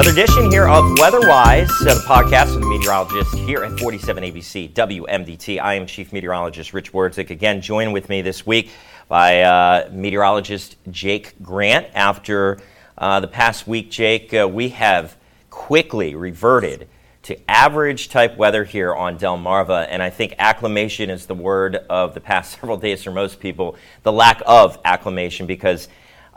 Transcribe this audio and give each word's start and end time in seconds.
Another 0.00 0.18
edition 0.18 0.50
here 0.50 0.66
of 0.66 0.98
Weatherwise, 0.98 1.70
uh, 1.82 1.92
the 1.92 2.00
podcast 2.06 2.54
with 2.54 2.62
the 2.62 2.70
meteorologist 2.70 3.34
here 3.34 3.64
at 3.64 3.78
47 3.78 4.24
ABC 4.24 4.72
WMDT. 4.72 5.60
I 5.60 5.74
am 5.74 5.84
Chief 5.84 6.10
Meteorologist 6.10 6.72
Rich 6.72 6.94
Wirdzek. 6.94 7.28
Again, 7.28 7.60
joined 7.60 7.92
with 7.92 8.08
me 8.08 8.22
this 8.22 8.46
week 8.46 8.70
by 9.08 9.42
uh, 9.42 9.90
meteorologist 9.92 10.76
Jake 10.90 11.34
Grant. 11.42 11.86
After 11.92 12.58
uh, 12.96 13.20
the 13.20 13.28
past 13.28 13.68
week, 13.68 13.90
Jake, 13.90 14.32
uh, 14.32 14.48
we 14.48 14.70
have 14.70 15.18
quickly 15.50 16.14
reverted 16.14 16.88
to 17.24 17.38
average 17.50 18.08
type 18.08 18.38
weather 18.38 18.64
here 18.64 18.94
on 18.94 19.18
Delmarva, 19.18 19.86
and 19.90 20.02
I 20.02 20.08
think 20.08 20.34
acclimation 20.38 21.10
is 21.10 21.26
the 21.26 21.34
word 21.34 21.76
of 21.90 22.14
the 22.14 22.22
past 22.22 22.52
several 22.58 22.78
days 22.78 23.04
for 23.04 23.10
most 23.10 23.38
people. 23.38 23.76
The 24.02 24.12
lack 24.12 24.40
of 24.46 24.78
acclimation 24.82 25.44
because 25.44 25.88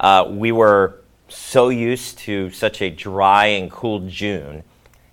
uh, 0.01 0.27
we 0.29 0.51
were 0.51 1.02
so 1.27 1.69
used 1.69 2.17
to 2.19 2.49
such 2.51 2.81
a 2.81 2.89
dry 2.89 3.45
and 3.45 3.71
cool 3.71 4.01
June 4.01 4.63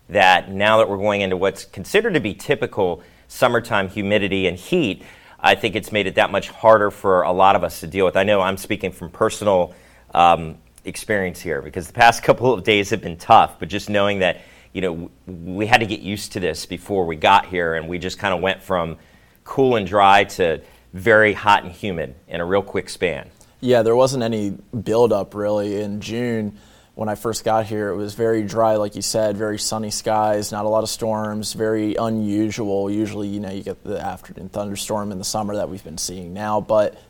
that 0.09 0.51
now 0.51 0.79
that 0.79 0.89
we're 0.89 0.99
going 0.99 1.21
into 1.21 1.37
what's 1.37 1.65
considered 1.65 2.15
to 2.15 2.21
be 2.21 2.35
typical 2.35 3.03
summertime 3.29 3.89
humidity 3.89 4.47
and 4.47 4.59
heat, 4.59 5.03
I 5.39 5.55
think 5.55 5.77
it's 5.77 5.93
made 5.93 6.07
it 6.07 6.17
that 6.17 6.31
much 6.31 6.51
harder 6.51 6.91
for 6.91 7.23
a 7.23 7.33
lot 7.33 7.57
of 7.57 7.65
us 7.65 7.81
to 7.81 7.87
deal 7.87 8.05
with. 8.05 8.17
I 8.17 8.25
know 8.25 8.41
I'm 8.41 8.57
speaking 8.57 8.93
from 8.93 9.11
personal 9.11 9.75
um, 10.13 10.59
experience 10.85 11.41
here 11.41 11.63
because 11.63 11.87
the 11.87 11.93
past 11.93 12.23
couple 12.25 12.53
of 12.53 12.65
days 12.65 12.91
have 12.91 13.01
been 13.01 13.17
tough, 13.17 13.59
but 13.59 13.69
just 13.69 13.89
knowing 13.89 14.19
that 14.19 14.43
you 14.73 14.81
know 14.81 15.11
we 15.27 15.67
had 15.67 15.81
to 15.81 15.87
get 15.87 16.01
used 16.01 16.33
to 16.33 16.41
this 16.41 16.67
before 16.67 17.07
we 17.07 17.17
got 17.17 17.47
here, 17.47 17.75
and 17.75 17.89
we 17.89 17.99
just 17.99 18.19
kind 18.19 18.35
of 18.35 18.41
went 18.41 18.63
from 18.63 18.99
cool 19.45 19.77
and 19.77 19.87
dry 19.87 20.25
to 20.25 20.61
very 20.93 21.33
hot 21.33 21.65
and 21.65 21.73
humid 21.73 22.15
in 22.29 22.41
a 22.41 22.45
real 22.45 22.63
quick 22.63 22.89
span. 22.89 23.31
Yeah, 23.61 23.83
there 23.83 23.97
wasn't 23.97 24.23
any 24.23 24.51
buildup 24.51 25.35
really 25.35 25.81
in 25.81 26.01
June. 26.01 26.57
When 26.95 27.09
I 27.09 27.15
first 27.15 27.45
got 27.45 27.67
here, 27.67 27.89
it 27.91 27.97
was 27.97 28.15
very 28.15 28.43
dry, 28.43 28.77
like 28.77 28.95
you 28.95 29.03
said, 29.03 29.37
very 29.37 29.59
sunny 29.59 29.91
skies, 29.91 30.53
not 30.53 30.65
a 30.65 30.69
lot 30.69 30.83
of 30.83 30.91
storms, 30.91 31.55
very 31.55 31.95
unusual. 31.95 32.91
Usually, 32.91 33.29
you 33.29 33.41
know, 33.41 33.51
you 33.51 33.63
get 33.63 33.83
the 33.85 33.99
afternoon 33.99 34.49
thunderstorm 34.51 35.13
in 35.13 35.19
the 35.19 35.25
summer 35.25 35.57
that 35.57 35.71
we've 35.71 35.85
been 35.85 35.99
seeing 35.99 36.35
now, 36.35 36.61
but 36.61 37.01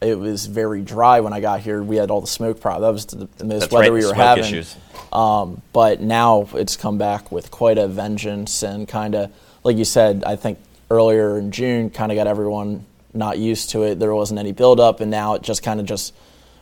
it 0.00 0.18
was 0.18 0.46
very 0.46 0.82
dry 0.82 1.20
when 1.20 1.32
I 1.32 1.40
got 1.40 1.60
here. 1.60 1.82
We 1.82 1.96
had 1.96 2.10
all 2.10 2.20
the 2.20 2.26
smoke 2.26 2.60
problem. 2.60 2.82
That 2.82 2.92
was 2.92 3.06
the, 3.06 3.28
the 3.38 3.44
most 3.44 3.60
That's 3.60 3.72
weather 3.72 3.92
right, 3.92 4.00
we 4.00 4.06
were 4.06 4.14
having. 4.14 4.44
issues. 4.44 4.76
Um, 5.12 5.62
but 5.72 6.00
now 6.00 6.48
it's 6.54 6.76
come 6.76 6.98
back 6.98 7.32
with 7.32 7.50
quite 7.50 7.78
a 7.78 7.88
vengeance 7.88 8.62
and 8.62 8.86
kind 8.86 9.14
of, 9.14 9.32
like 9.64 9.76
you 9.76 9.84
said, 9.84 10.24
I 10.26 10.36
think 10.36 10.58
earlier 10.90 11.38
in 11.38 11.52
June, 11.52 11.90
kind 11.90 12.12
of 12.12 12.16
got 12.16 12.26
everyone 12.26 12.84
not 13.14 13.38
used 13.38 13.70
to 13.70 13.82
it. 13.82 13.98
There 13.98 14.14
wasn't 14.14 14.40
any 14.40 14.52
buildup, 14.52 15.00
and 15.00 15.10
now 15.10 15.34
it 15.34 15.42
just 15.42 15.62
kind 15.62 15.80
of 15.80 15.86
just 15.86 16.14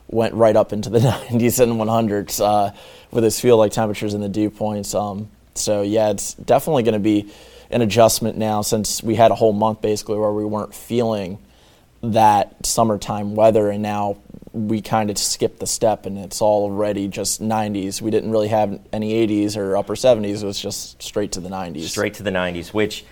went 0.07 0.33
right 0.33 0.55
up 0.55 0.73
into 0.73 0.89
the 0.89 0.99
90s 1.29 1.59
and 1.59 1.73
100s 1.73 2.41
uh, 2.43 2.71
with 3.11 3.23
its 3.23 3.39
feel 3.39 3.57
like 3.57 3.71
temperatures 3.71 4.13
and 4.13 4.23
the 4.23 4.29
dew 4.29 4.49
points. 4.49 4.95
Um, 4.95 5.29
so 5.55 5.81
yeah, 5.81 6.09
it's 6.09 6.33
definitely 6.35 6.83
going 6.83 6.93
to 6.93 6.99
be 6.99 7.31
an 7.69 7.81
adjustment 7.81 8.37
now 8.37 8.61
since 8.61 9.03
we 9.03 9.15
had 9.15 9.31
a 9.31 9.35
whole 9.35 9.51
month 9.51 9.81
basically 9.81 10.17
where 10.17 10.31
we 10.31 10.45
weren't 10.45 10.73
feeling 10.73 11.37
that 12.01 12.65
summertime 12.65 13.35
weather, 13.35 13.69
and 13.69 13.81
now 13.81 14.17
we 14.53 14.81
kind 14.81 15.09
of 15.09 15.17
skipped 15.17 15.59
the 15.59 15.67
step 15.67 16.05
and 16.05 16.17
it's 16.17 16.41
already 16.41 17.07
just 17.07 17.41
90s. 17.41 18.01
We 18.01 18.11
didn't 18.11 18.31
really 18.31 18.47
have 18.47 18.79
any 18.91 19.27
80s 19.27 19.55
or 19.55 19.77
upper 19.77 19.95
70s. 19.95 20.41
It 20.41 20.45
was 20.45 20.59
just 20.59 21.01
straight 21.01 21.33
to 21.33 21.39
the 21.39 21.49
90s. 21.49 21.83
straight 21.83 22.15
to 22.15 22.23
the 22.23 22.31
90s, 22.31 22.73
which 22.73 23.05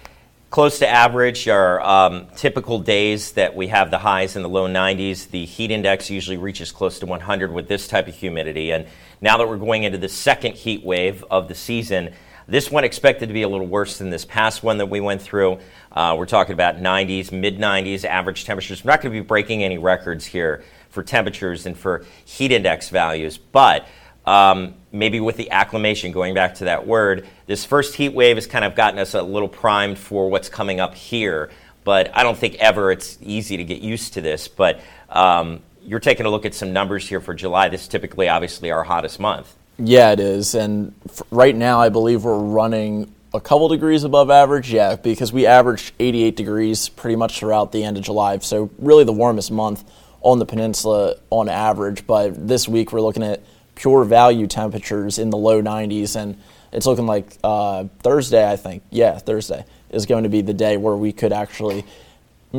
close 0.50 0.80
to 0.80 0.88
average 0.88 1.48
are 1.48 1.82
um, 1.82 2.28
typical 2.36 2.80
days 2.80 3.34
that 3.34 3.56
we 3.56 3.68
have 3.68 3.92
the 3.92 3.98
highs 3.98 4.36
in 4.36 4.44
the 4.44 4.50
low 4.50 4.68
90s. 4.68 5.30
The 5.30 5.46
heat 5.46 5.72
index 5.72 6.10
usually 6.10 6.38
reaches 6.38 6.72
close 6.72 7.00
to 7.00 7.06
100 7.06 7.52
with 7.52 7.68
this 7.68 7.88
type 7.88 8.08
of 8.08 8.16
humidity. 8.16 8.72
And 8.72 8.88
now 9.22 9.38
that 9.38 9.48
we're 9.48 9.58
going 9.58 9.84
into 9.84 9.98
the 9.98 10.10
second 10.10 10.56
heat 10.56 10.84
wave 10.84 11.23
of 11.30 11.48
the 11.48 11.55
season, 11.55 12.14
this 12.48 12.70
one 12.70 12.84
expected 12.84 13.28
to 13.28 13.34
be 13.34 13.42
a 13.42 13.50
little 13.50 13.66
worse 13.66 13.98
than 13.98 14.11
this 14.11 14.23
past 14.23 14.61
one 14.61 14.78
that 14.78 14.86
we 14.86 15.02
went 15.02 15.22
through. 15.22 15.60
Uh, 15.92 16.16
we're 16.17 16.28
talking 16.28 16.54
about 16.54 16.78
90s, 16.78 17.32
mid 17.32 17.58
90s 17.58 18.05
average 18.05 18.45
temperatures. 18.45 18.84
We're 18.84 18.92
not 18.92 19.02
going 19.02 19.14
to 19.14 19.20
be 19.20 19.26
breaking 19.26 19.64
any 19.64 19.80
records 19.80 20.26
here 20.26 20.64
for 20.89 21.02
temperatures 21.02 21.66
and 21.66 21.78
for 21.78 22.05
heat 22.23 22.52
index 22.52 22.89
values, 22.89 23.38
but 23.38 23.88
um, 24.25 24.73
maybe 24.91 25.19
with 25.19 25.37
the 25.37 25.52
acclimation, 25.52 26.11
going 26.11 26.33
back 26.33 26.55
to 26.55 26.65
that 26.65 26.87
word, 26.87 27.27
this 27.45 27.63
first 27.65 27.95
heat 27.95 28.09
wave 28.09 28.37
has 28.37 28.47
kind 28.47 28.65
of 28.65 28.75
gotten 28.75 28.99
us 28.99 29.13
a 29.13 29.21
little 29.21 29.47
primed 29.47 29.97
for 29.97 30.30
what's 30.30 30.49
coming 30.49 30.80
up 30.80 30.95
here. 30.95 31.52
But 31.83 32.15
I 32.17 32.23
don't 32.23 32.37
think 32.37 32.55
ever 32.55 32.91
it's 32.91 33.19
easy 33.21 33.58
to 33.58 33.63
get 33.63 33.81
used 33.81 34.13
to 34.13 34.21
this. 34.21 34.47
But 34.47 34.80
um, 35.09 35.61
you're 35.83 35.99
taking 35.99 36.25
a 36.25 36.30
look 36.30 36.45
at 36.45 36.55
some 36.55 36.73
numbers 36.73 37.08
here 37.08 37.21
for 37.21 37.33
July. 37.33 37.69
This 37.69 37.83
is 37.83 37.87
typically, 37.87 38.27
obviously, 38.27 38.71
our 38.71 38.83
hottest 38.83 39.19
month. 39.19 39.55
Yeah, 39.77 40.11
it 40.11 40.19
is. 40.19 40.55
And 40.55 40.93
f- 41.07 41.21
right 41.30 41.55
now, 41.55 41.80
I 41.80 41.89
believe 41.89 42.23
we're 42.23 42.39
running 42.39 43.13
a 43.33 43.42
couple 43.42 43.67
degrees 43.67 44.03
above 44.03 44.31
average. 44.31 44.73
Yeah, 44.73 44.95
because 44.95 45.31
we 45.31 45.45
averaged 45.45 45.93
88 45.99 46.36
degrees 46.36 46.89
pretty 46.89 47.15
much 47.15 47.39
throughout 47.39 47.71
the 47.71 47.83
end 47.83 47.97
of 47.97 48.03
July. 48.03 48.39
So, 48.39 48.71
really, 48.80 49.03
the 49.03 49.13
warmest 49.13 49.52
month 49.52 49.83
on 50.21 50.39
the 50.39 50.45
peninsula 50.45 51.15
on 51.30 51.47
average. 51.49 52.07
But 52.07 52.47
this 52.47 52.67
week, 52.67 52.92
we're 52.92 53.02
looking 53.02 53.23
at 53.23 53.43
pure 53.75 54.03
value 54.03 54.47
temperatures 54.47 55.19
in 55.19 55.30
the 55.30 55.37
low 55.37 55.61
90s. 55.61 56.15
And 56.15 56.41
it's 56.71 56.86
looking 56.86 57.05
like 57.05 57.37
uh, 57.43 57.86
Thursday, 57.99 58.49
I 58.49 58.55
think. 58.55 58.83
Yeah, 58.89 59.17
Thursday 59.17 59.65
is 59.89 60.05
going 60.05 60.23
to 60.23 60.30
be 60.30 60.41
the 60.41 60.53
day 60.53 60.77
where 60.77 60.95
we 60.95 61.11
could 61.11 61.31
actually 61.31 61.86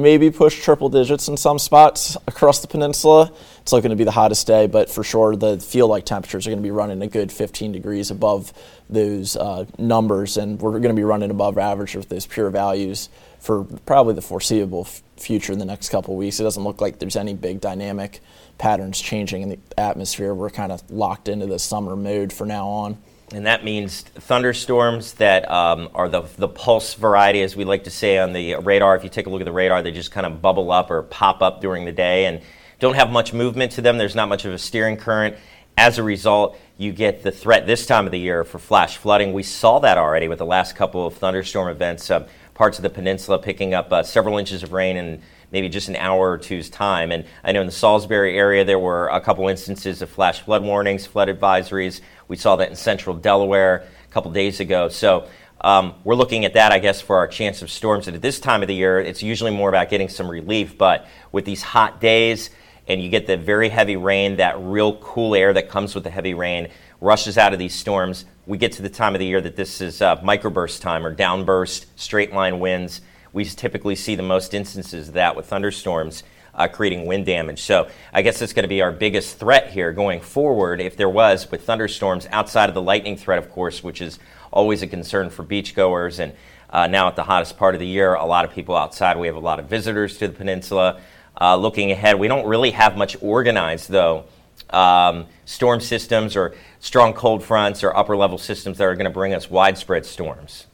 maybe 0.03 0.31
push 0.31 0.63
triple 0.63 0.89
digits 0.89 1.29
in 1.29 1.37
some 1.37 1.59
spots 1.59 2.17
across 2.27 2.61
the 2.61 2.69
peninsula. 2.69 3.33
It's 3.61 3.73
looking 3.73 3.91
to 3.91 3.97
be 3.97 4.05
the 4.05 4.11
hottest 4.13 4.47
day, 4.47 4.67
but 4.67 4.89
for 4.89 5.03
sure 5.03 5.35
the 5.37 5.59
feel 5.59 5.89
like 5.89 6.05
temperatures 6.05 6.47
are 6.47 6.51
going 6.51 6.59
to 6.59 6.63
be 6.63 6.71
running 6.71 7.03
a 7.03 7.07
good 7.07 7.33
15 7.33 7.73
degrees 7.73 8.11
above 8.11 8.53
those 8.89 9.37
uh, 9.37 9.67
numbers, 9.79 10.37
and 10.37 10.61
we're 10.61 10.73
going 10.73 10.83
to 10.85 10.95
be 10.95 11.05
running 11.05 11.31
above 11.31 11.59
average 11.59 11.97
with 11.97 12.09
those 12.09 12.27
pure 12.27 12.51
values 12.51 13.09
for 13.41 13.65
probably 13.85 14.15
the 14.15 14.23
foreseeable 14.23 14.83
f- 14.83 15.03
future 15.17 15.53
in 15.53 15.59
the 15.59 15.65
next 15.65 15.89
couple 15.89 16.17
weeks. 16.17 16.39
It 16.41 16.45
doesn't 16.45 16.63
look 16.63 16.81
like 16.81 16.99
there's 16.99 17.17
any 17.17 17.35
big 17.35 17.61
dynamic 17.61 18.21
patterns 18.59 19.01
changing 19.01 19.43
in 19.43 19.49
the 19.49 19.59
atmosphere. 19.77 20.35
We're 20.35 20.51
kind 20.51 20.73
of 20.73 20.89
locked 20.91 21.29
into 21.29 21.47
the 21.47 21.59
summer 21.59 21.97
mode 21.97 22.33
for 22.33 22.47
now 22.47 22.69
on. 22.69 22.99
And 23.33 23.47
that 23.47 23.65
means 23.65 24.03
thunderstorms 24.03 25.15
that 25.15 25.51
um, 25.51 25.89
are 25.95 26.09
the, 26.09 26.23
the 26.37 26.47
pulse 26.47 26.95
variety, 26.95 27.43
as 27.43 27.57
we 27.57 27.65
like 27.65 27.85
to 27.85 27.91
say 27.91 28.19
on 28.19 28.33
the 28.33 28.55
radar. 28.57 28.95
If 28.95 29.03
you 29.03 29.11
take 29.11 29.27
a 29.27 29.31
look 29.31 29.41
at 29.41 29.47
the 29.47 29.53
radar, 29.53 29.83
they 29.83 29.91
just 29.91 30.13
kind 30.13 30.27
of 30.27 30.41
bubble 30.41 30.71
up 30.71 30.93
or 30.93 31.03
pop 31.03 31.43
up 31.43 31.61
during 31.61 31.85
the 31.85 31.93
day 31.93 32.27
and 32.27 32.41
don't 32.79 32.95
have 32.95 33.11
much 33.11 33.33
movement 33.33 33.73
to 33.73 33.81
them. 33.81 33.99
There's 33.99 34.15
not 34.15 34.29
much 34.29 34.45
of 34.45 34.53
a 34.53 34.59
steering 34.59 34.97
current. 34.97 35.37
As 35.77 35.99
a 35.99 36.05
result, 36.05 36.57
you 36.79 36.93
get 36.93 37.25
the 37.25 37.33
threat 37.33 37.67
this 37.67 37.85
time 37.85 38.07
of 38.07 38.13
the 38.13 38.19
year 38.19 38.45
for 38.45 38.61
flash 38.61 38.97
flooding. 38.97 39.33
We 39.33 39.43
saw 39.43 39.81
that 39.81 39.99
already 39.99 40.29
with 40.29 40.39
the 40.39 40.47
last 40.47 40.77
couple 40.77 41.05
of 41.05 41.15
thunderstorm 41.15 41.69
events, 41.69 42.11
uh, 42.11 42.29
parts 42.55 42.79
of 42.79 42.83
the 42.83 42.91
peninsula 42.91 43.39
picking 43.39 43.75
up 43.75 43.93
uh, 43.93 44.03
several 44.05 44.39
inches 44.39 44.63
of 44.63 44.73
rain 44.73 44.97
in 44.97 45.21
maybe 45.51 45.69
just 45.69 45.89
an 45.89 45.97
hour 45.97 46.33
or 46.33 46.39
two's 46.39 46.69
time. 46.69 47.13
And 47.13 47.25
I 47.45 47.53
know 47.53 47.61
in 47.61 47.67
the 47.67 47.73
Salisbury 47.73 48.37
area, 48.37 48.65
there 48.65 48.79
were 48.79 49.09
a 49.09 49.21
couple 49.21 49.49
instances 49.49 50.03
of 50.03 50.11
flash 50.11 50.41
flood 50.41 50.63
warnings, 50.63 51.07
flood 51.07 51.29
advisories. 51.29 52.01
We 52.29 52.37
saw 52.37 52.57
that 52.57 52.71
in 52.71 52.77
central 52.77 53.17
Delaware 53.17 53.87
a 54.09 54.13
couple 54.13 54.31
days 54.33 54.61
ago. 54.61 54.89
So 54.89 55.29
um, 55.61 55.95
we're 56.05 56.15
looking 56.15 56.45
at 56.45 56.55
that, 56.55 56.73
I 56.73 56.79
guess, 56.79 57.01
for 57.01 57.17
our 57.17 57.27
chance 57.27 57.63
of 57.63 57.71
storms. 57.71 58.07
And 58.09 58.17
at 58.17 58.23
this 58.23 58.41
time 58.41 58.63
of 58.63 58.69
the 58.69 58.75
year, 58.75 59.01
it's 59.01 59.23
usually 59.23 59.51
more 59.51 59.69
about 59.69 59.89
getting 59.89 60.09
some 60.09 60.29
relief. 60.29 60.77
But 60.77 61.07
with 61.33 61.45
these 61.45 61.63
hot 61.63 62.01
days, 62.01 62.51
and 62.89 63.03
you 63.03 63.09
get 63.09 63.27
the 63.27 63.37
very 63.37 63.69
heavy 63.69 63.97
rain, 63.97 64.37
that 64.37 64.59
real 64.61 64.97
cool 64.99 65.35
air 65.35 65.53
that 65.53 65.69
comes 65.69 65.95
with 65.95 66.05
the 66.05 66.11
heavy 66.11 66.35
rain 66.35 66.69
rushes 67.01 67.37
out 67.37 67.53
of 67.53 67.59
these 67.59 67.75
storms. 67.75 68.25
We 68.47 68.59
get 68.59 68.73
to 68.73 68.83
the 68.83 68.89
time 68.89 69.15
of 69.15 69.19
the 69.19 69.27
year 69.27 69.41
that 69.41 69.57
this 69.57 69.81
is 69.81 70.01
uh, 70.01 70.17
microburst 70.19 70.81
time 70.81 71.05
or 71.05 71.15
downburst, 71.15 71.87
straight 71.97 72.33
line 72.33 72.61
winds. 72.61 73.01
We 73.37 73.45
typically 73.45 73.97
see 73.97 74.15
the 74.15 74.23
most 74.23 74.55
instances 74.55 75.09
of 75.09 75.15
that 75.15 75.37
with 75.37 75.45
thunderstorms 75.45 76.23
uh, 76.55 76.69
creating 76.69 77.05
wind 77.05 77.27
damage. 77.27 77.61
So 77.61 77.87
I 78.11 78.23
guess 78.23 78.39
that's 78.39 78.55
going 78.55 78.63
to 78.63 78.69
be 78.69 78.81
our 78.81 78.91
biggest 78.91 79.39
threat 79.39 79.69
here 79.69 79.93
going 79.93 80.23
forward, 80.23 80.81
if 80.81 80.97
there 80.97 81.11
was, 81.11 81.51
with 81.51 81.67
thunderstorms 81.67 82.27
outside 82.31 82.71
of 82.71 82.75
the 82.75 82.81
lightning 82.81 83.15
threat, 83.15 83.39
of 83.39 83.51
course, 83.51 83.85
which 83.85 84.01
is 84.01 84.19
always 84.51 84.81
a 84.81 84.87
concern 84.87 85.29
for 85.29 85.45
beachgoers. 85.45 86.19
And 86.19 86.33
uh, 86.71 86.87
now 86.87 87.09
at 87.09 87.17
the 87.17 87.25
hottest 87.25 87.59
part 87.59 87.75
of 87.75 87.79
the 87.79 87.87
year, 87.87 88.15
a 88.15 88.25
lot 88.25 88.47
of 88.47 88.53
people 88.53 88.75
outside. 88.75 89.19
We 89.19 89.27
have 89.27 89.37
a 89.37 89.39
lot 89.39 89.61
of 89.61 89.67
visitors 89.67 90.17
to 90.17 90.29
the 90.29 90.33
peninsula. 90.33 90.99
Uh, 91.39 91.57
looking 91.57 91.91
ahead, 91.91 92.19
we 92.19 92.29
don't 92.29 92.47
really 92.47 92.71
have 92.71 92.97
much 92.97 93.19
organized, 93.21 93.91
though, 93.91 94.25
um, 94.71 95.27
storm 95.45 95.81
systems 95.81 96.37
or 96.37 96.55
strong 96.81 97.13
cold 97.13 97.45
fronts 97.45 97.85
or 97.85 97.95
upper 97.95 98.17
level 98.17 98.39
systems 98.39 98.79
that 98.79 98.85
are 98.85 98.95
going 98.95 99.05
to 99.05 99.11
bring 99.11 99.35
us 99.35 99.51
widespread 99.51 100.07
storms. 100.07 100.69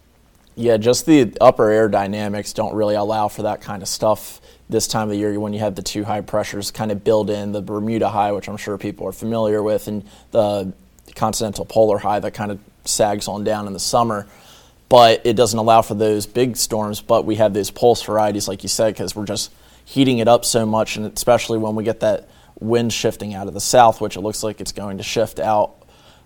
Yeah, 0.55 0.77
just 0.77 1.07
the 1.07 1.35
upper 1.41 1.71
air 1.71 1.89
dynamics 1.89 2.53
don't 2.53 2.75
really 2.75 2.95
allow 2.95 3.29
for 3.29 3.43
that 3.43 3.63
kind 3.63 3.83
of 3.83 3.89
stuff 3.89 4.41
this 4.69 4.87
time 4.87 5.05
of 5.05 5.11
the 5.11 5.17
year 5.17 5.39
when 5.41 5.53
you 5.53 5.61
have 5.61 5.75
the 5.75 5.83
two 5.83 6.05
high 6.05 6.21
pressures 6.21 6.71
kind 6.71 6.91
of 6.91 7.05
build 7.05 7.31
in 7.31 7.53
the 7.53 7.63
Bermuda 7.63 8.09
high, 8.09 8.33
which 8.33 8.49
I'm 8.49 8.57
sure 8.57 8.77
people 8.77 9.07
are 9.07 9.13
familiar 9.13 9.63
with, 9.63 9.89
and 9.89 10.05
the 10.31 10.73
continental 11.15 11.65
polar 11.65 11.99
high 11.99 12.21
that 12.21 12.33
kind 12.33 12.51
of 12.51 12.59
sags 12.85 13.29
on 13.29 13.45
down 13.45 13.67
in 13.67 13.73
the 13.73 13.81
summer. 13.81 14.27
But 14.89 15.25
it 15.25 15.37
doesn't 15.37 15.59
allow 15.59 15.81
for 15.81 15.95
those 15.95 16.27
big 16.27 16.57
storms, 16.57 17.01
but 17.01 17.25
we 17.25 17.37
have 17.37 17.55
those 17.55 17.71
pulse 17.71 18.03
varieties, 18.03 18.47
like 18.47 18.63
you 18.63 18.69
said, 18.69 18.93
because 18.93 19.17
we're 19.17 19.25
just 19.25 19.51
heating 19.87 20.19
it 20.19 20.29
up 20.29 20.45
so 20.45 20.67
much, 20.67 20.97
and 20.97 21.07
especially 21.07 21.59
when 21.59 21.75
we 21.75 21.85
get 21.85 22.01
that 22.01 22.29
wind 22.61 22.93
shifting 22.93 23.35
out 23.35 23.49
of 23.49 23.55
the 23.55 23.61
south, 23.61 24.01
which 24.03 24.17
it 24.17 24.21
looks 24.21 24.43
like 24.43 24.61
it's 24.61 24.73
going 24.73 24.99
to 24.99 25.03
shift 25.03 25.41
out 25.41 25.82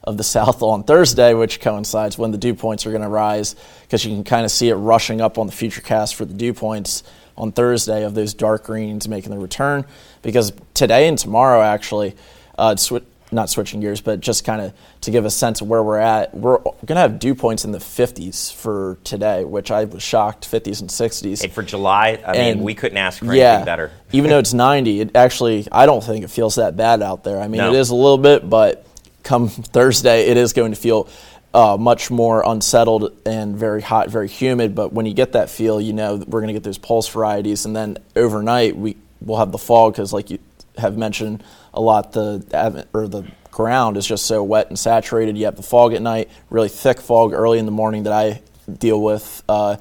of 0.06 0.16
the 0.16 0.24
south 0.24 0.62
on 0.62 0.84
Thursday, 0.84 1.34
which 1.34 1.60
coincides 1.60 2.16
when 2.16 2.30
the 2.30 2.38
dew 2.38 2.54
points 2.54 2.86
are 2.86 2.90
going 2.90 3.02
to 3.02 3.08
rise, 3.08 3.56
because 3.82 4.04
you 4.04 4.14
can 4.14 4.24
kind 4.24 4.44
of 4.44 4.50
see 4.50 4.68
it 4.68 4.74
rushing 4.74 5.20
up 5.20 5.36
on 5.38 5.46
the 5.46 5.52
futurecast 5.52 6.14
for 6.14 6.24
the 6.24 6.34
dew 6.34 6.54
points 6.54 7.02
on 7.36 7.52
Thursday 7.52 8.04
of 8.04 8.14
those 8.14 8.32
dark 8.32 8.64
greens 8.64 9.08
making 9.08 9.30
the 9.30 9.38
return. 9.38 9.84
Because 10.22 10.52
today 10.74 11.08
and 11.08 11.18
tomorrow, 11.18 11.60
actually, 11.60 12.14
uh, 12.56 12.76
sw- 12.76 13.02
not 13.32 13.50
switching 13.50 13.80
gears, 13.80 14.00
but 14.00 14.20
just 14.20 14.44
kind 14.44 14.62
of 14.62 14.72
to 15.00 15.10
give 15.10 15.24
a 15.24 15.30
sense 15.30 15.60
of 15.60 15.66
where 15.66 15.82
we're 15.82 15.98
at, 15.98 16.32
we're 16.34 16.58
going 16.58 16.74
to 16.86 16.94
have 16.94 17.18
dew 17.18 17.34
points 17.34 17.64
in 17.64 17.72
the 17.72 17.78
50s 17.78 18.54
for 18.54 18.98
today, 19.02 19.44
which 19.44 19.72
I 19.72 19.84
was 19.84 20.02
shocked, 20.04 20.48
50s 20.50 20.80
and 20.80 20.88
60s. 20.88 21.42
Hey, 21.42 21.48
for 21.48 21.64
July, 21.64 22.20
I 22.24 22.34
And- 22.36 22.58
mean, 22.60 22.64
we 22.64 22.74
couldn't 22.74 22.98
ask 22.98 23.18
for 23.18 23.34
yeah, 23.34 23.48
anything 23.54 23.64
better. 23.66 23.90
even 24.12 24.30
though 24.30 24.38
it's 24.38 24.54
90, 24.54 25.00
it 25.00 25.16
actually, 25.16 25.66
I 25.72 25.84
don't 25.86 26.02
think 26.04 26.22
it 26.24 26.30
feels 26.30 26.54
that 26.54 26.76
bad 26.76 27.02
out 27.02 27.24
there. 27.24 27.40
I 27.40 27.48
mean, 27.48 27.58
No. 27.58 27.72
it 27.72 27.76
is 27.76 27.90
a 27.90 27.94
little 27.96 28.16
bit, 28.18 28.48
but 28.48 28.86
come 29.26 29.48
Thursday, 29.48 30.28
it 30.28 30.36
is 30.36 30.52
going 30.54 30.72
to 30.72 30.76
feel 30.76 31.08
uh, 31.52 31.76
much 31.78 32.10
more 32.10 32.42
unsettled 32.46 33.12
and 33.26 33.56
very 33.56 33.82
hot, 33.82 34.08
very 34.08 34.28
humid. 34.28 34.74
But 34.74 34.92
when 34.92 35.04
you 35.04 35.14
get 35.14 35.32
that 35.32 35.50
feel, 35.50 35.80
you 35.80 35.92
know 35.92 36.16
we're 36.16 36.40
going 36.40 36.48
to 36.48 36.52
get 36.54 36.62
those 36.62 36.78
pulse 36.78 37.08
varieties, 37.08 37.66
and 37.66 37.76
then 37.76 37.98
overnight 38.14 38.76
we 38.76 38.96
will 39.20 39.38
have 39.38 39.52
the 39.52 39.58
fog 39.58 39.92
because, 39.92 40.12
like 40.12 40.30
you 40.30 40.38
have 40.78 40.96
mentioned 40.96 41.42
a 41.74 41.80
lot, 41.80 42.12
the 42.12 42.86
or 42.94 43.08
the 43.08 43.30
ground 43.50 43.96
is 43.96 44.06
just 44.06 44.26
so 44.26 44.42
wet 44.42 44.68
and 44.68 44.78
saturated. 44.78 45.36
You 45.36 45.46
have 45.46 45.56
the 45.56 45.62
fog 45.62 45.92
at 45.94 46.02
night, 46.02 46.30
really 46.50 46.68
thick 46.68 47.00
fog 47.00 47.32
early 47.32 47.58
in 47.58 47.66
the 47.66 47.72
morning 47.72 48.04
that 48.04 48.12
I 48.12 48.42
deal 48.70 49.00
with. 49.00 49.42
Uh, 49.48 49.76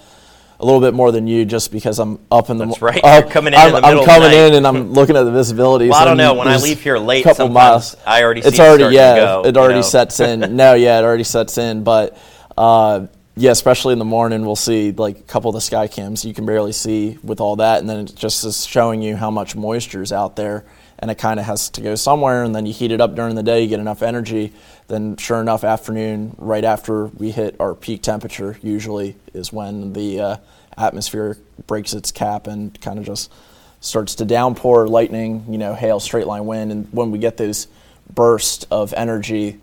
a 0.59 0.65
little 0.65 0.79
bit 0.79 0.93
more 0.93 1.11
than 1.11 1.27
you, 1.27 1.45
just 1.45 1.71
because 1.71 1.99
I'm 1.99 2.19
up 2.31 2.49
in 2.49 2.57
the. 2.57 2.65
That's 2.65 2.81
right. 2.81 3.01
You're 3.03 3.29
coming 3.29 3.53
in 3.53 3.59
in 3.59 3.75
I'm, 3.75 3.81
middle 3.81 3.99
I'm 3.99 4.05
coming 4.05 4.31
in 4.31 4.53
and 4.53 4.65
I'm 4.65 4.93
looking 4.93 5.15
at 5.15 5.23
the 5.23 5.31
visibility. 5.31 5.89
Well, 5.95 6.01
I 6.01 6.05
don't 6.05 6.17
know. 6.17 6.33
When 6.33 6.47
I 6.47 6.57
leave 6.57 6.81
here 6.81 6.97
late, 6.97 7.23
couple 7.23 7.47
sometimes 7.47 7.53
miles. 7.53 7.97
I 8.05 8.23
already 8.23 8.41
it's 8.41 8.55
see 8.55 8.63
it 8.63 8.65
already 8.65 8.83
to 8.85 8.93
yeah, 8.93 9.15
go, 9.15 9.43
it 9.45 9.55
already 9.55 9.75
know. 9.75 9.81
sets 9.81 10.19
in. 10.19 10.39
no, 10.55 10.73
yeah, 10.73 10.99
it 10.99 11.03
already 11.03 11.23
sets 11.23 11.57
in. 11.57 11.83
But 11.83 12.17
uh, 12.57 13.07
yeah, 13.37 13.51
especially 13.51 13.93
in 13.93 13.99
the 13.99 14.05
morning, 14.05 14.45
we'll 14.45 14.55
see 14.55 14.91
like 14.91 15.19
a 15.19 15.23
couple 15.23 15.49
of 15.49 15.55
the 15.55 15.61
sky 15.61 15.87
cams 15.87 16.23
you 16.23 16.33
can 16.33 16.45
barely 16.45 16.71
see 16.71 17.17
with 17.23 17.41
all 17.41 17.57
that, 17.57 17.79
and 17.81 17.89
then 17.89 17.99
it 17.99 18.15
just 18.15 18.43
is 18.45 18.65
showing 18.65 19.01
you 19.01 19.15
how 19.15 19.29
much 19.29 19.55
moisture 19.55 20.01
is 20.01 20.11
out 20.11 20.35
there, 20.35 20.65
and 20.99 21.11
it 21.11 21.15
kind 21.15 21.39
of 21.39 21.45
has 21.45 21.69
to 21.71 21.81
go 21.81 21.95
somewhere. 21.95 22.43
And 22.43 22.55
then 22.55 22.65
you 22.65 22.73
heat 22.73 22.91
it 22.91 23.01
up 23.01 23.15
during 23.15 23.35
the 23.35 23.43
day, 23.43 23.61
you 23.61 23.67
get 23.67 23.79
enough 23.79 24.01
energy. 24.01 24.53
Then, 24.87 25.17
sure 25.17 25.41
enough, 25.41 25.63
afternoon, 25.63 26.35
right 26.37 26.63
after 26.63 27.07
we 27.07 27.31
hit 27.31 27.55
our 27.59 27.73
peak 27.73 28.03
temperature, 28.03 28.57
usually 28.61 29.15
is 29.33 29.51
when 29.51 29.93
the 29.93 30.19
uh, 30.19 30.37
atmosphere 30.77 31.37
breaks 31.67 31.93
its 31.93 32.11
cap 32.11 32.47
and 32.47 32.79
kind 32.81 32.99
of 32.99 33.05
just 33.05 33.31
starts 33.79 34.15
to 34.15 34.25
downpour, 34.25 34.87
lightning, 34.87 35.45
you 35.49 35.57
know, 35.57 35.73
hail, 35.73 35.99
straight 35.99 36.27
line 36.27 36.45
wind, 36.45 36.71
and 36.71 36.87
when 36.91 37.11
we 37.11 37.19
get 37.19 37.37
those 37.37 37.67
bursts 38.13 38.65
of 38.71 38.93
energy, 38.93 39.59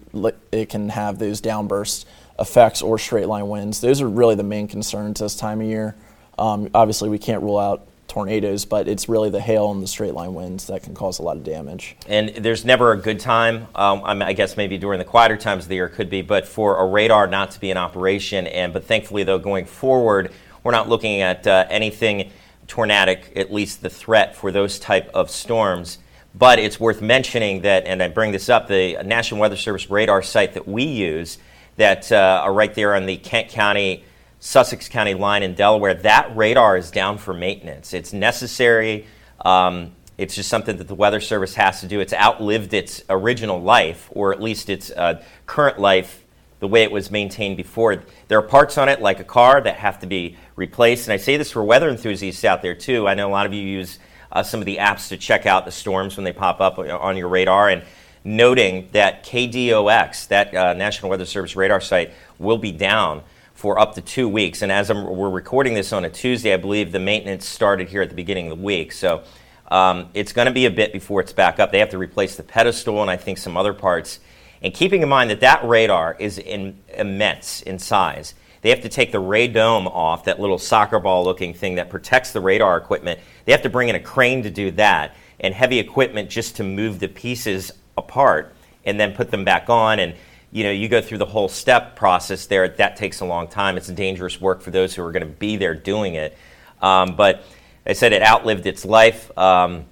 it 0.51 0.69
can 0.69 0.89
have 0.89 1.19
those 1.19 1.41
downburst 1.41 2.05
effects 2.39 2.83
or 2.83 2.99
straight 2.99 3.27
line 3.27 3.49
winds. 3.49 3.81
Those 3.81 4.01
are 4.01 4.09
really 4.09 4.35
the 4.35 4.43
main 4.43 4.69
concerns 4.69 5.21
this 5.21 5.37
time 5.37 5.61
of 5.61 5.67
year. 5.67 5.95
Um, 6.39 6.71
obviously, 6.75 7.09
we 7.09 7.19
can't 7.19 7.43
rule 7.43 7.59
out 7.59 7.87
tornadoes, 8.13 8.67
but 8.67 8.89
it's 8.89 9.09
really 9.09 9.31
the 9.31 9.41
hail 9.41 9.71
and 9.71 9.83
the 9.83 9.87
straight 9.87 10.13
line 10.13 10.35
winds 10.35 10.67
that 10.67 10.83
can 10.83 10.95
cause 10.95 11.19
a 11.19 11.23
lot 11.23 11.35
of 11.35 11.43
damage. 11.45 11.97
And 12.07 12.29
there's 12.29 12.63
never 12.63 12.93
a 12.93 12.97
good 12.99 13.19
time. 13.19 13.69
Um, 13.75 14.03
I, 14.05 14.35
guess 14.35 14.55
maybe 14.55 14.77
during 14.77 14.99
the 14.99 15.05
quieter 15.05 15.39
times 15.39 15.65
of 15.65 15.71
the 15.71 15.77
year 15.77 15.89
could 15.89 16.11
be, 16.11 16.21
but 16.21 16.47
for 16.47 16.77
a 16.77 16.87
radar 16.87 17.27
not 17.27 17.53
to 17.53 17.61
be 17.61 17.71
in 17.71 17.79
operation. 17.79 18.47
And 18.47 18.75
but 18.75 18.85
thankfully, 18.85 19.25
though, 19.25 19.39
going 19.39 19.65
forward, 19.65 20.31
we're 20.63 20.73
not 20.73 20.91
looking 20.91 21.23
at 21.23 21.47
uh, 21.47 21.65
anything 21.71 22.31
tornadic. 22.67 23.33
At 23.35 23.51
least 23.51 23.81
the 23.81 23.89
threat 23.89 24.37
for 24.37 24.53
those 24.53 24.79
type 24.79 25.09
of 25.15 25.31
storms. 25.31 25.97
But 26.35 26.59
it's 26.59 26.79
worth 26.79 27.01
mentioning 27.01 27.63
that, 27.63 27.87
and 27.87 28.03
I 28.03 28.09
bring 28.09 28.33
this 28.33 28.51
up, 28.51 28.69
the 28.69 29.03
National 29.05 29.41
Weather 29.41 29.57
Service 29.57 29.89
radar 29.89 30.23
site 30.23 30.53
that 30.53 30.69
we 30.69 30.85
use, 30.85 31.39
that 31.77 32.13
uh, 32.13 32.43
are 32.45 32.53
right 32.53 32.75
there 32.75 32.95
on 32.95 33.07
the 33.07 33.17
Kent 33.17 33.49
County. 33.49 34.05
Sussex 34.45 34.89
County 34.89 35.15
line 35.15 35.45
in 35.45 35.55
Delaware, 35.55 35.95
that 35.95 36.37
radar 36.37 36.77
is 36.77 36.91
down 36.91 37.17
for 37.17 37.33
maintenance. 37.33 37.95
It's 37.95 38.13
necessary. 38.13 39.07
Um, 39.45 39.93
it's 40.19 40.35
just 40.35 40.49
something 40.49 40.79
that 40.79 40.89
the 40.89 40.97
Weather 40.97 41.21
Service 41.21 41.55
has 41.55 41.81
to 41.83 41.87
do. 41.87 42.01
It's 42.01 42.13
outlived 42.13 42.75
its 42.75 43.05
original 43.09 43.63
life, 43.63 44.09
or 44.11 44.33
at 44.33 44.43
least 44.43 44.69
its 44.69 44.91
uh, 44.91 45.23
current 45.47 45.79
life, 45.79 46.25
the 46.59 46.67
way 46.67 46.83
it 46.83 46.91
was 46.91 47.09
maintained 47.09 47.57
before. 47.57 48.03
There 48.27 48.37
are 48.37 48.43
parts 48.43 48.79
on 48.79 48.89
it, 48.89 49.01
like 49.01 49.21
a 49.21 49.25
car, 49.25 49.61
that 49.61 49.77
have 49.77 50.01
to 50.01 50.09
be 50.09 50.37
replaced. 50.57 51.07
And 51.07 51.13
I 51.13 51.19
say 51.19 51.37
this 51.37 51.53
for 51.53 51.63
weather 51.63 51.89
enthusiasts 51.89 52.45
out 52.45 52.63
there, 52.63 52.75
too. 52.75 53.07
I 53.07 53.15
know 53.15 53.29
a 53.29 53.31
lot 53.31 53.47
of 53.47 53.55
you 53.55 53.63
use 53.63 54.01
uh, 54.33 54.43
some 54.43 54.59
of 54.59 54.67
the 54.67 54.79
apps 54.79 55.07
to 55.11 55.17
check 55.17 55.47
out 55.47 55.67
the 55.67 55.71
storms 55.71 56.17
when 56.17 56.25
they 56.25 56.33
pop 56.33 56.61
up 56.61 56.81
on 56.81 57.17
your 57.17 57.29
radar. 57.29 57.69
And 57.69 57.85
noting 58.25 58.89
that 58.91 59.25
KDOX, 59.25 60.27
that 60.29 60.53
uh, 60.53 60.73
National 60.73 61.11
Weather 61.11 61.27
Service 61.27 61.55
radar 61.55 61.81
site, 61.81 62.13
will 62.41 62.59
be 62.59 62.73
down 62.73 63.23
for 63.63 63.79
up 63.79 63.95
to 63.95 64.01
two 64.01 64.29
weeks. 64.29 64.63
And 64.63 64.73
as 64.73 64.91
I'm, 64.91 65.05
we're 65.05 65.31
recording 65.31 65.75
this 65.75 65.93
on 65.93 66.05
a 66.05 66.11
Tuesday, 66.11 66.53
I 66.53 66.57
believe 66.57 66.91
the 66.91 66.99
maintenance 66.99 67.47
started 67.47 67.89
here 67.89 68.03
at 68.03 68.09
the 68.09 68.17
beginning 68.17 68.51
of 68.51 68.59
the 68.59 68.65
week. 68.65 68.91
So 68.91 69.23
um, 69.69 70.09
it's 70.15 70.33
going 70.33 70.47
to 70.47 70.53
be 70.53 70.67
a 70.67 70.71
bit 70.71 70.93
before 70.93 71.21
it's 71.21 71.33
back 71.33 71.61
up. 71.61 71.71
They 71.71 71.79
have 71.79 71.91
to 71.91 71.99
replace 71.99 72.35
the 72.35 72.43
pedestal 72.43 73.01
and 73.03 73.09
I 73.09 73.17
think 73.17 73.39
some 73.39 73.57
other 73.57 73.73
parts. 73.73 74.19
And 74.63 74.75
keeping 74.75 75.01
in 75.01 75.09
mind 75.09 75.31
that 75.31 75.39
that 75.43 75.65
radar 75.65 76.17
is 76.19 76.39
in, 76.39 76.77
immense 76.93 77.63
in 77.63 77.79
size. 77.79 78.35
They 78.63 78.71
have 78.71 78.81
to 78.81 78.89
take 78.89 79.13
the 79.13 79.23
radome 79.23 79.87
off, 79.87 80.25
that 80.25 80.41
little 80.41 80.59
soccer 80.59 80.99
ball 80.99 81.23
looking 81.23 81.55
thing 81.55 81.77
that 81.77 81.89
protects 81.89 82.33
the 82.33 82.41
radar 82.41 82.77
equipment. 82.77 83.21
They 83.45 83.53
have 83.53 83.63
to 83.63 83.71
bring 83.71 83.89
in 83.89 83.95
a 83.95 84.01
crane 84.01 84.43
to 84.43 84.51
do 84.51 84.73
that 84.73 85.15
and 85.39 85.55
heavy 85.55 85.79
equipment 85.79 86.31
just 86.31 86.57
to 86.57 86.65
move 86.65 86.99
the 86.99 87.07
pieces 87.07 87.71
apart 87.97 88.57
and 88.85 88.99
then 88.99 89.15
put 89.15 89.31
them 89.31 89.45
back 89.45 89.71
on. 89.71 90.01
And 90.01 90.17
you 90.53 90.65
know, 90.65 90.71
you 90.71 90.89
go 90.89 91.01
through 91.01 91.19
the 91.19 91.27
whole 91.27 91.49
step 91.49 91.97
process 91.97 92.47
there. 92.47 92.69
That 92.69 92.97
takes 92.97 93.21
a 93.21 93.25
long 93.25 93.49
time. 93.49 93.79
It's 93.79 93.89
dangerous 93.89 94.41
work 94.41 94.61
for 94.61 94.71
those 94.71 94.95
who 94.95 95.03
are 95.03 95.11
going 95.11 95.27
to 95.27 95.33
be 95.33 95.57
there 95.57 95.75
doing 95.75 96.15
it. 96.15 96.37
Um, 96.83 97.17
but 97.17 97.43
I 97.87 97.95
said 97.95 98.13
it 98.13 98.23
outlived 98.23 98.67
its 98.67 98.85
life. 98.85 99.37
Um, 99.37 99.87